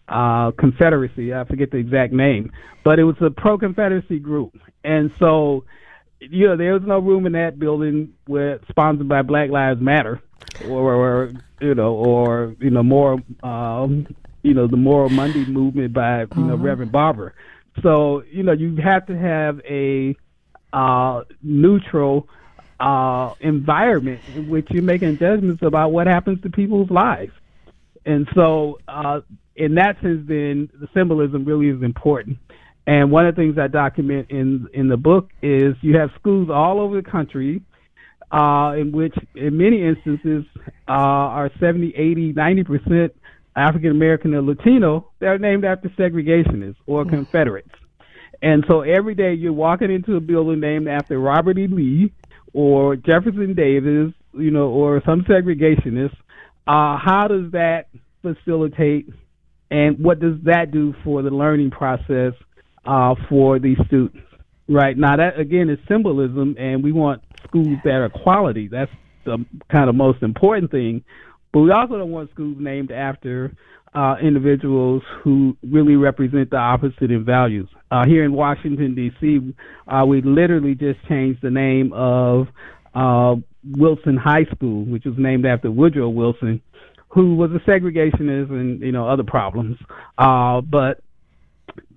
uh, 0.07 0.51
Confederacy. 0.51 1.33
I 1.33 1.45
forget 1.45 1.71
the 1.71 1.77
exact 1.77 2.13
name, 2.13 2.51
but 2.83 2.99
it 2.99 3.03
was 3.03 3.15
a 3.21 3.29
pro-Confederacy 3.29 4.19
group, 4.19 4.59
and 4.83 5.11
so 5.17 5.63
you 6.19 6.47
know 6.47 6.57
there 6.57 6.73
was 6.73 6.83
no 6.83 6.99
room 6.99 7.25
in 7.25 7.33
that 7.33 7.57
building 7.59 8.13
where 8.25 8.59
sponsored 8.69 9.07
by 9.07 9.21
Black 9.21 9.49
Lives 9.49 9.81
Matter, 9.81 10.21
or, 10.67 10.93
or 10.93 11.33
you 11.61 11.73
know, 11.75 11.93
or 11.93 12.55
you 12.59 12.69
know 12.69 12.83
more, 12.83 13.21
um, 13.41 14.07
you 14.43 14.53
know, 14.53 14.67
the 14.67 14.77
Moral 14.77 15.09
Monday 15.09 15.45
movement 15.45 15.93
by 15.93 16.21
you 16.21 16.27
know 16.35 16.53
uh-huh. 16.53 16.57
Reverend 16.57 16.91
Barber. 16.91 17.33
So 17.81 18.23
you 18.31 18.43
know 18.43 18.51
you 18.51 18.75
have 18.77 19.07
to 19.07 19.17
have 19.17 19.59
a 19.67 20.15
uh, 20.71 21.23
neutral 21.41 22.27
uh, 22.79 23.33
environment 23.39 24.19
in 24.35 24.49
which 24.49 24.67
you're 24.69 24.83
making 24.83 25.17
judgments 25.17 25.63
about 25.63 25.91
what 25.91 26.07
happens 26.07 26.41
to 26.41 26.49
people's 26.49 26.89
lives. 26.89 27.31
And 28.05 28.27
so, 28.35 28.79
uh, 28.87 29.21
in 29.55 29.75
that 29.75 30.01
sense, 30.01 30.27
then 30.27 30.69
the 30.79 30.89
symbolism 30.93 31.45
really 31.45 31.69
is 31.69 31.81
important. 31.81 32.37
And 32.85 33.11
one 33.11 33.25
of 33.25 33.35
the 33.35 33.41
things 33.41 33.57
I 33.57 33.67
document 33.67 34.29
in 34.29 34.67
in 34.73 34.89
the 34.89 34.97
book 34.97 35.29
is 35.41 35.75
you 35.81 35.97
have 35.97 36.11
schools 36.19 36.49
all 36.49 36.81
over 36.81 37.01
the 37.01 37.09
country 37.09 37.61
uh, 38.29 38.73
in 38.77 38.91
which, 38.91 39.15
in 39.35 39.57
many 39.57 39.87
instances, 39.87 40.43
uh, 40.87 40.91
are 40.91 41.51
70, 41.59 41.95
80, 41.95 42.33
90 42.33 42.63
percent 42.63 43.15
African 43.55 43.91
American 43.91 44.33
or 44.33 44.41
Latino. 44.41 45.11
They're 45.19 45.37
named 45.37 45.65
after 45.65 45.89
segregationists 45.89 46.75
or 46.85 47.03
mm-hmm. 47.03 47.15
Confederates. 47.15 47.69
And 48.41 48.65
so 48.67 48.81
every 48.81 49.15
day 49.15 49.33
you're 49.33 49.53
walking 49.53 49.91
into 49.91 50.15
a 50.15 50.19
building 50.19 50.59
named 50.59 50.87
after 50.87 51.17
Robert 51.17 51.57
E. 51.57 51.67
Lee 51.67 52.11
or 52.53 52.95
Jefferson 52.95 53.53
Davis, 53.55 54.13
you 54.33 54.51
know, 54.51 54.67
or 54.67 55.01
some 55.05 55.21
segregationist. 55.21 56.15
Uh, 56.67 56.97
how 56.97 57.27
does 57.29 57.51
that 57.51 57.87
facilitate 58.21 59.07
and 59.71 59.97
what 59.99 60.19
does 60.19 60.35
that 60.43 60.71
do 60.71 60.93
for 61.03 61.21
the 61.21 61.29
learning 61.29 61.71
process 61.71 62.33
uh, 62.85 63.15
for 63.29 63.59
these 63.59 63.77
students? 63.87 64.19
Right 64.69 64.97
now, 64.97 65.17
that 65.17 65.39
again 65.39 65.69
is 65.69 65.77
symbolism, 65.89 66.55
and 66.57 66.83
we 66.83 66.91
want 66.93 67.21
schools 67.47 67.77
that 67.83 67.95
are 67.95 68.09
quality. 68.09 68.69
That's 68.69 68.91
the 69.25 69.43
kind 69.69 69.89
of 69.89 69.95
most 69.95 70.23
important 70.23 70.71
thing. 70.71 71.03
But 71.53 71.59
we 71.61 71.71
also 71.71 71.97
don't 71.97 72.11
want 72.11 72.31
schools 72.31 72.57
named 72.59 72.91
after 72.91 73.55
uh, 73.93 74.15
individuals 74.21 75.03
who 75.23 75.55
really 75.61 75.95
represent 75.95 76.49
the 76.49 76.57
opposite 76.57 77.11
in 77.11 77.23
values. 77.23 77.69
Uh, 77.91 78.05
here 78.07 78.23
in 78.23 78.33
Washington, 78.33 78.95
D.C., 78.95 79.53
uh, 79.87 80.03
we 80.05 80.21
literally 80.23 80.73
just 80.73 80.99
changed 81.07 81.41
the 81.43 81.51
name 81.51 81.93
of 81.93 82.47
uh, 82.95 83.35
Wilson 83.77 84.17
High 84.17 84.45
School, 84.55 84.83
which 84.85 85.05
was 85.05 85.13
named 85.17 85.45
after 85.45 85.69
Woodrow 85.69 86.09
Wilson, 86.09 86.61
who 87.09 87.35
was 87.35 87.51
a 87.51 87.69
segregationist 87.69 88.49
and 88.49 88.81
you 88.81 88.91
know 88.91 89.07
other 89.07 89.23
problems. 89.23 89.77
Uh, 90.17 90.61
but 90.61 91.01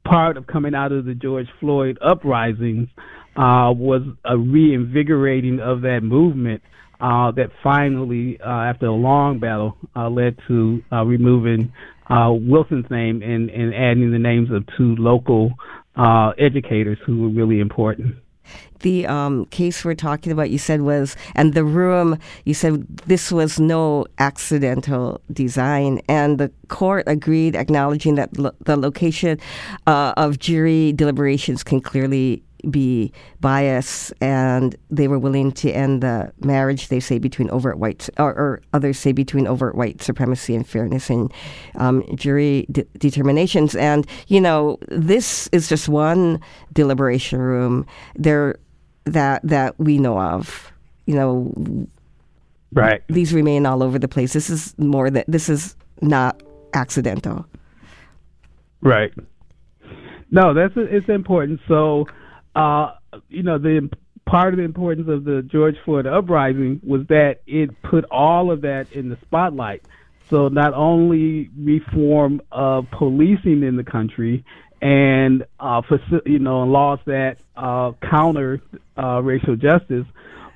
part 0.05 0.37
of 0.37 0.47
coming 0.47 0.75
out 0.75 0.92
of 0.92 1.07
the 1.07 1.14
George 1.14 1.49
Floyd 1.61 1.99
uprisings 2.07 2.88
uh, 3.37 3.73
was 3.73 4.03
a 4.25 4.37
reinvigorating 4.37 5.61
of 5.61 5.81
that 5.81 6.01
movement 6.03 6.62
uh, 7.01 7.31
that 7.33 7.51
finally, 7.63 8.39
uh, 8.41 8.49
after 8.49 8.87
a 8.87 8.93
long 8.93 9.39
battle, 9.39 9.77
uh, 9.95 10.09
led 10.09 10.37
to 10.49 10.83
uh, 10.93 11.05
removing 11.05 11.73
uh, 12.09 12.31
Wilson's 12.33 12.91
name 12.91 13.23
and, 13.23 13.51
and 13.51 13.75
adding 13.75 14.13
the 14.13 14.19
names 14.19 14.51
of 14.51 14.65
two 14.77 14.97
local 14.97 15.53
uh, 15.97 16.33
educators 16.39 16.99
who 17.05 17.23
were 17.23 17.29
really 17.29 17.61
important. 17.61 18.17
The 18.81 19.07
um, 19.07 19.47
case 19.47 19.85
we're 19.85 19.95
talking 19.95 20.31
about, 20.31 20.51
you 20.51 20.59
said 20.59 20.83
was, 20.83 21.17
and 21.35 21.55
the 21.55 21.65
room, 21.65 22.19
you 22.45 22.55
said 22.55 22.87
this 23.07 23.33
was 23.33 23.59
no 23.59 24.07
accidental 24.19 25.21
design, 25.33 26.01
and 26.09 26.39
the 26.39 26.53
court 26.69 27.05
agreed, 27.09 27.57
acknowledging 27.57 28.15
that 28.17 28.39
lo- 28.39 28.53
the 28.61 28.77
location 28.77 29.41
of 29.87 30.39
jury 30.39 30.93
deliberations 30.93 31.65
can 31.65 31.81
clearly 31.81 32.45
be 32.71 33.12
bias, 33.40 34.12
and 34.21 34.77
they 34.90 35.09
were 35.09 35.19
willing 35.19 35.53
to 35.53 35.71
end 35.71 36.03
the 36.03 36.33
marriage. 36.40 36.88
They 36.88 37.01
say 37.01 37.19
between 37.19 37.51
overt 37.51 37.79
white, 37.79 38.09
or, 38.19 38.31
or 38.31 38.62
others 38.73 38.99
say 38.99 39.12
between 39.12 39.47
overt 39.47 39.75
white 39.75 40.03
supremacy 40.03 40.55
and 40.55 40.66
fairness 40.66 41.11
in 41.11 41.31
um, 41.77 42.05
jury 42.16 42.66
de- 42.71 42.85
determinations. 42.99 43.75
And 43.77 44.07
you 44.29 44.40
know, 44.40 44.79
this 44.88 45.49
is 45.53 45.69
just 45.69 45.88
one 45.88 46.40
deliberation 46.73 47.38
room 47.38 47.87
there 48.14 48.57
that 49.05 49.42
that 49.45 49.79
we 49.79 49.99
know 49.99 50.19
of. 50.19 50.73
You 51.07 51.14
know, 51.14 51.87
right? 52.73 53.03
These 53.09 53.33
remain 53.33 53.66
all 53.66 53.83
over 53.83 53.99
the 53.99 54.09
place. 54.09 54.33
This 54.33 54.51
is 54.51 54.77
more 54.79 55.11
that 55.11 55.27
this 55.29 55.49
is 55.49 55.77
not 56.03 56.42
accidental. 56.75 57.47
Right. 58.81 59.12
No, 60.31 60.55
that's 60.55 60.75
it's 60.77 61.09
important. 61.09 61.61
So 61.69 62.07
uh, 62.57 62.95
you 63.29 63.42
know, 63.42 63.59
the 63.59 63.90
part 64.25 64.55
of 64.55 64.59
the 64.59 64.64
importance 64.64 65.09
of 65.09 65.25
the 65.25 65.42
George 65.42 65.77
Floyd 65.85 66.07
uprising 66.07 66.81
was 66.83 67.07
that 67.09 67.40
it 67.47 67.71
put 67.83 68.05
all 68.11 68.51
of 68.51 68.62
that 68.62 68.90
in 68.92 69.11
the 69.11 69.19
spotlight. 69.23 69.83
So 70.31 70.49
not 70.49 70.75
only 70.75 71.51
reform 71.57 72.40
of 72.51 72.90
policing 72.90 73.62
in 73.62 73.77
the 73.77 73.85
country 73.85 74.45
and 74.83 75.45
uh, 75.61 75.83
you 76.25 76.38
know 76.38 76.64
laws 76.64 76.99
that 77.07 77.37
uh, 77.57 77.92
counter 78.03 78.61
uh, 78.99 79.23
racial 79.23 79.55
justice, 79.55 80.07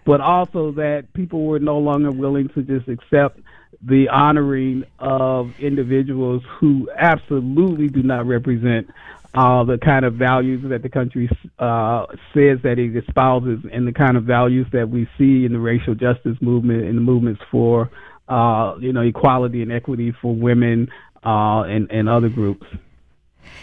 but 0.04 0.20
also 0.20 0.72
that 0.72 1.12
people 1.12 1.44
were 1.44 1.60
no 1.60 1.78
longer 1.78 2.10
willing 2.10 2.48
to 2.48 2.62
just 2.62 2.88
accept 2.88 3.38
the 3.82 4.08
honoring 4.08 4.84
of 4.98 5.52
individuals 5.60 6.42
who 6.58 6.90
absolutely 6.96 7.88
do 7.88 8.02
not 8.02 8.26
represent 8.26 8.90
uh, 9.34 9.64
the 9.64 9.78
kind 9.78 10.04
of 10.04 10.14
values 10.14 10.64
that 10.68 10.82
the 10.82 10.88
country 10.88 11.28
uh, 11.58 12.06
says 12.34 12.58
that 12.64 12.76
it 12.78 12.96
espouses, 12.96 13.60
and 13.72 13.86
the 13.86 13.92
kind 13.92 14.16
of 14.16 14.24
values 14.24 14.66
that 14.72 14.88
we 14.88 15.08
see 15.16 15.44
in 15.44 15.52
the 15.52 15.58
racial 15.58 15.94
justice 15.94 16.36
movement 16.40 16.84
and 16.84 16.96
the 16.96 17.02
movements 17.02 17.40
for, 17.50 17.90
uh, 18.28 18.74
you 18.80 18.92
know, 18.92 19.02
equality 19.02 19.62
and 19.62 19.70
equity 19.70 20.12
for 20.20 20.34
women 20.34 20.88
uh, 21.24 21.62
and 21.62 21.90
and 21.90 22.08
other 22.08 22.28
groups. 22.28 22.66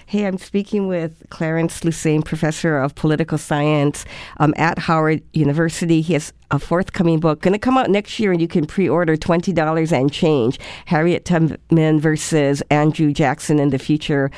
Hey, 0.05 0.25
I'm 0.25 0.37
speaking 0.37 0.87
with 0.87 1.25
Clarence 1.29 1.81
Lusane, 1.81 2.23
professor 2.23 2.77
of 2.77 2.95
political 2.95 3.37
science 3.37 4.05
um, 4.37 4.53
at 4.57 4.79
Howard 4.79 5.21
University. 5.33 6.01
He 6.01 6.13
has 6.13 6.33
a 6.49 6.59
forthcoming 6.59 7.19
book 7.19 7.41
going 7.41 7.53
to 7.53 7.59
come 7.59 7.77
out 7.77 7.89
next 7.89 8.19
year, 8.19 8.31
and 8.31 8.41
you 8.41 8.47
can 8.47 8.65
pre-order 8.65 9.17
twenty 9.17 9.51
dollars 9.51 9.91
and 9.91 10.11
change. 10.11 10.59
Harriet 10.85 11.25
Tubman 11.25 11.99
versus 11.99 12.63
Andrew 12.69 13.11
Jackson 13.11 13.59
in 13.59 13.69
the 13.69 13.79
future 13.79 14.31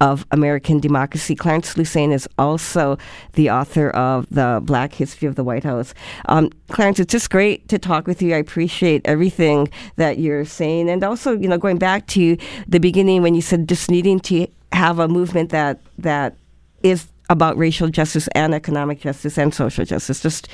of 0.00 0.26
American 0.32 0.80
democracy. 0.80 1.34
Clarence 1.34 1.74
Lusane 1.74 2.12
is 2.12 2.28
also 2.36 2.98
the 3.34 3.48
author 3.48 3.90
of 3.90 4.26
the 4.28 4.60
Black 4.62 4.92
History 4.92 5.26
of 5.26 5.36
the 5.36 5.44
White 5.44 5.64
House. 5.64 5.94
Um, 6.26 6.50
Clarence, 6.68 6.98
it's 6.98 7.12
just 7.12 7.30
great 7.30 7.68
to 7.68 7.78
talk 7.78 8.06
with 8.06 8.20
you. 8.20 8.34
I 8.34 8.38
appreciate 8.38 9.00
everything 9.06 9.68
that 9.96 10.18
you're 10.18 10.44
saying, 10.44 10.90
and 10.90 11.02
also, 11.02 11.34
you 11.34 11.48
know, 11.48 11.56
going 11.56 11.78
back 11.78 12.06
to 12.08 12.36
the 12.68 12.80
beginning 12.80 13.22
when 13.22 13.34
you 13.34 13.40
said 13.40 13.68
just 13.68 13.90
needing 13.90 14.20
to 14.20 14.46
have 14.74 14.98
a 14.98 15.08
movement 15.08 15.50
that 15.50 15.80
that 15.98 16.36
is 16.82 17.06
about 17.30 17.56
racial 17.56 17.88
justice 17.88 18.28
and 18.34 18.54
economic 18.54 19.00
justice 19.00 19.38
and 19.38 19.54
social 19.54 19.84
justice, 19.84 20.20
just 20.20 20.48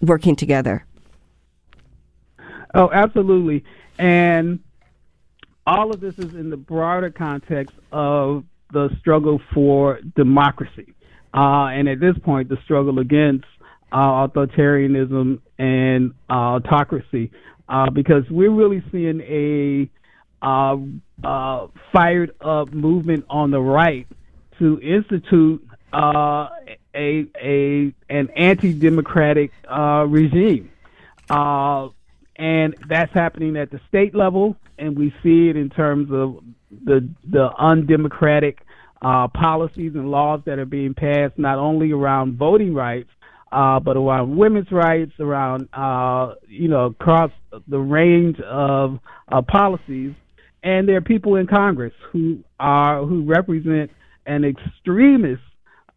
working 0.00 0.34
together. 0.34 0.84
Oh, 2.74 2.90
absolutely. 2.92 3.64
And 3.98 4.58
all 5.66 5.92
of 5.94 6.00
this 6.00 6.18
is 6.18 6.34
in 6.34 6.50
the 6.50 6.56
broader 6.56 7.10
context 7.10 7.74
of 7.92 8.44
the 8.72 8.90
struggle 8.98 9.40
for 9.52 10.00
democracy. 10.16 10.94
Uh, 11.32 11.66
and 11.66 11.88
at 11.88 12.00
this 12.00 12.16
point, 12.24 12.48
the 12.48 12.58
struggle 12.64 12.98
against 12.98 13.46
uh, 13.92 14.26
authoritarianism 14.26 15.40
and 15.58 16.12
uh, 16.28 16.56
autocracy, 16.56 17.30
uh, 17.68 17.88
because 17.90 18.24
we're 18.30 18.50
really 18.50 18.82
seeing 18.90 19.20
a 19.20 19.88
uh, 21.22 21.26
uh, 21.26 21.68
fired 21.92 22.34
up 22.40 22.72
movement 22.72 23.24
on 23.30 23.50
the 23.50 23.60
right 23.60 24.06
to 24.58 24.80
institute 24.80 25.66
a 25.92 26.48
a 26.94 27.92
an 28.08 28.28
anti-democratic 28.36 29.52
regime, 30.06 30.70
and 32.36 32.74
that's 32.88 33.12
happening 33.12 33.56
at 33.56 33.70
the 33.70 33.80
state 33.88 34.14
level, 34.14 34.56
and 34.78 34.98
we 34.98 35.14
see 35.22 35.48
it 35.48 35.56
in 35.56 35.70
terms 35.70 36.10
of 36.10 36.42
the 36.84 37.08
the 37.30 37.50
undemocratic 37.58 38.60
uh, 39.02 39.28
policies 39.28 39.92
and 39.94 40.10
laws 40.10 40.40
that 40.46 40.58
are 40.58 40.64
being 40.64 40.94
passed, 40.94 41.38
not 41.38 41.58
only 41.58 41.92
around 41.92 42.38
voting 42.38 42.74
rights, 42.74 43.10
uh, 43.52 43.78
but 43.78 43.96
around 43.96 44.36
women's 44.36 44.70
rights, 44.72 45.12
around 45.20 45.68
uh, 45.72 46.34
you 46.48 46.68
know 46.68 46.86
across 46.86 47.30
the 47.68 47.78
range 47.78 48.40
of 48.40 48.98
uh, 49.30 49.42
policies. 49.42 50.14
And 50.64 50.88
there 50.88 50.96
are 50.96 51.02
people 51.02 51.36
in 51.36 51.46
Congress 51.46 51.92
who 52.10 52.42
are 52.58 53.04
who 53.04 53.24
represent 53.24 53.90
an 54.26 54.44
extremist 54.44 55.42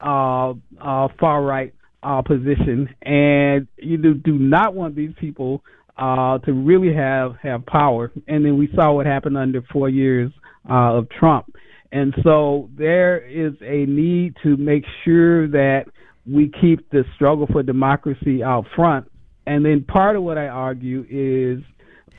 uh, 0.02 0.52
uh, 0.80 1.08
far 1.20 1.42
right 1.42 1.74
uh, 2.04 2.22
position, 2.22 2.94
and 3.02 3.68
you 3.78 3.98
do, 3.98 4.14
do 4.14 4.38
not 4.38 4.76
want 4.76 4.96
these 4.96 5.14
people 5.20 5.64
uh, 5.98 6.38
to 6.40 6.52
really 6.54 6.94
have 6.94 7.38
have 7.42 7.66
power. 7.66 8.12
And 8.28 8.46
then 8.46 8.58
we 8.58 8.70
saw 8.76 8.92
what 8.92 9.06
happened 9.06 9.38
under 9.38 9.62
four 9.72 9.90
years 9.90 10.32
uh, 10.70 10.98
of 10.98 11.08
Trump. 11.10 11.56
And 11.92 12.14
so 12.22 12.70
there 12.78 13.26
is 13.26 13.54
a 13.62 13.86
need 13.86 14.36
to 14.44 14.58
make 14.58 14.84
sure 15.06 15.48
that 15.48 15.86
we 16.30 16.52
keep 16.62 16.90
the 16.90 17.06
struggle 17.16 17.48
for 17.48 17.64
democracy 17.64 18.44
out 18.44 18.66
front. 18.76 19.10
And 19.46 19.64
then 19.64 19.86
part 19.88 20.18
of 20.18 20.24
what 20.24 20.38
I 20.38 20.48
argue 20.48 21.06
is 21.10 21.64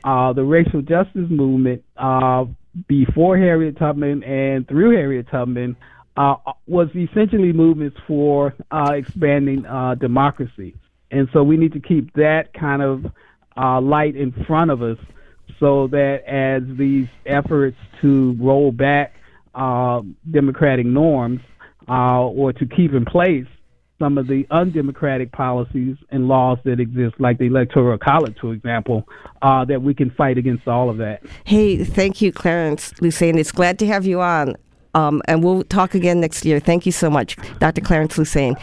uh, 0.03 0.33
the 0.33 0.43
racial 0.43 0.81
justice 0.81 1.29
movement 1.29 1.83
uh, 1.97 2.45
before 2.87 3.37
Harriet 3.37 3.77
Tubman 3.77 4.23
and 4.23 4.67
through 4.67 4.95
Harriet 4.95 5.27
Tubman 5.29 5.75
uh, 6.17 6.35
was 6.67 6.89
essentially 6.95 7.53
movements 7.53 7.97
for 8.07 8.53
uh, 8.71 8.91
expanding 8.93 9.65
uh, 9.65 9.95
democracy. 9.95 10.75
And 11.11 11.27
so 11.33 11.43
we 11.43 11.57
need 11.57 11.73
to 11.73 11.79
keep 11.79 12.13
that 12.13 12.53
kind 12.53 12.81
of 12.81 13.05
uh, 13.57 13.81
light 13.81 14.15
in 14.15 14.31
front 14.45 14.71
of 14.71 14.81
us 14.81 14.97
so 15.59 15.87
that 15.87 16.23
as 16.27 16.63
these 16.77 17.07
efforts 17.25 17.77
to 18.01 18.35
roll 18.39 18.71
back 18.71 19.15
democratic 20.31 20.85
norms 20.85 21.41
or 21.87 22.53
to 22.53 22.65
keep 22.65 22.93
in 22.93 23.03
place 23.03 23.47
some 23.99 24.17
of 24.17 24.27
the 24.27 24.47
undemocratic 24.49 25.31
policies 25.31 25.97
and 26.09 26.27
laws 26.27 26.57
that 26.63 26.79
exist, 26.79 27.15
like 27.19 27.37
the 27.37 27.45
Electoral 27.45 27.97
College, 27.97 28.37
for 28.39 28.53
example, 28.53 29.07
uh, 29.41 29.65
that 29.65 29.81
we 29.81 29.93
can 29.93 30.09
fight 30.11 30.37
against 30.37 30.67
all 30.67 30.89
of 30.89 30.97
that. 30.97 31.21
Hey, 31.43 31.83
thank 31.83 32.21
you, 32.21 32.31
Clarence 32.31 32.93
Lusane. 32.93 33.37
It's 33.37 33.51
glad 33.51 33.77
to 33.79 33.87
have 33.87 34.05
you 34.05 34.21
on. 34.21 34.55
Um, 34.95 35.21
and 35.25 35.43
we'll 35.43 35.63
talk 35.63 35.93
again 35.93 36.19
next 36.19 36.45
year. 36.45 36.59
Thank 36.59 36.85
you 36.85 36.91
so 36.91 37.09
much, 37.09 37.37
Dr. 37.59 37.81
Clarence 37.81 38.17
Lusane. 38.17 38.57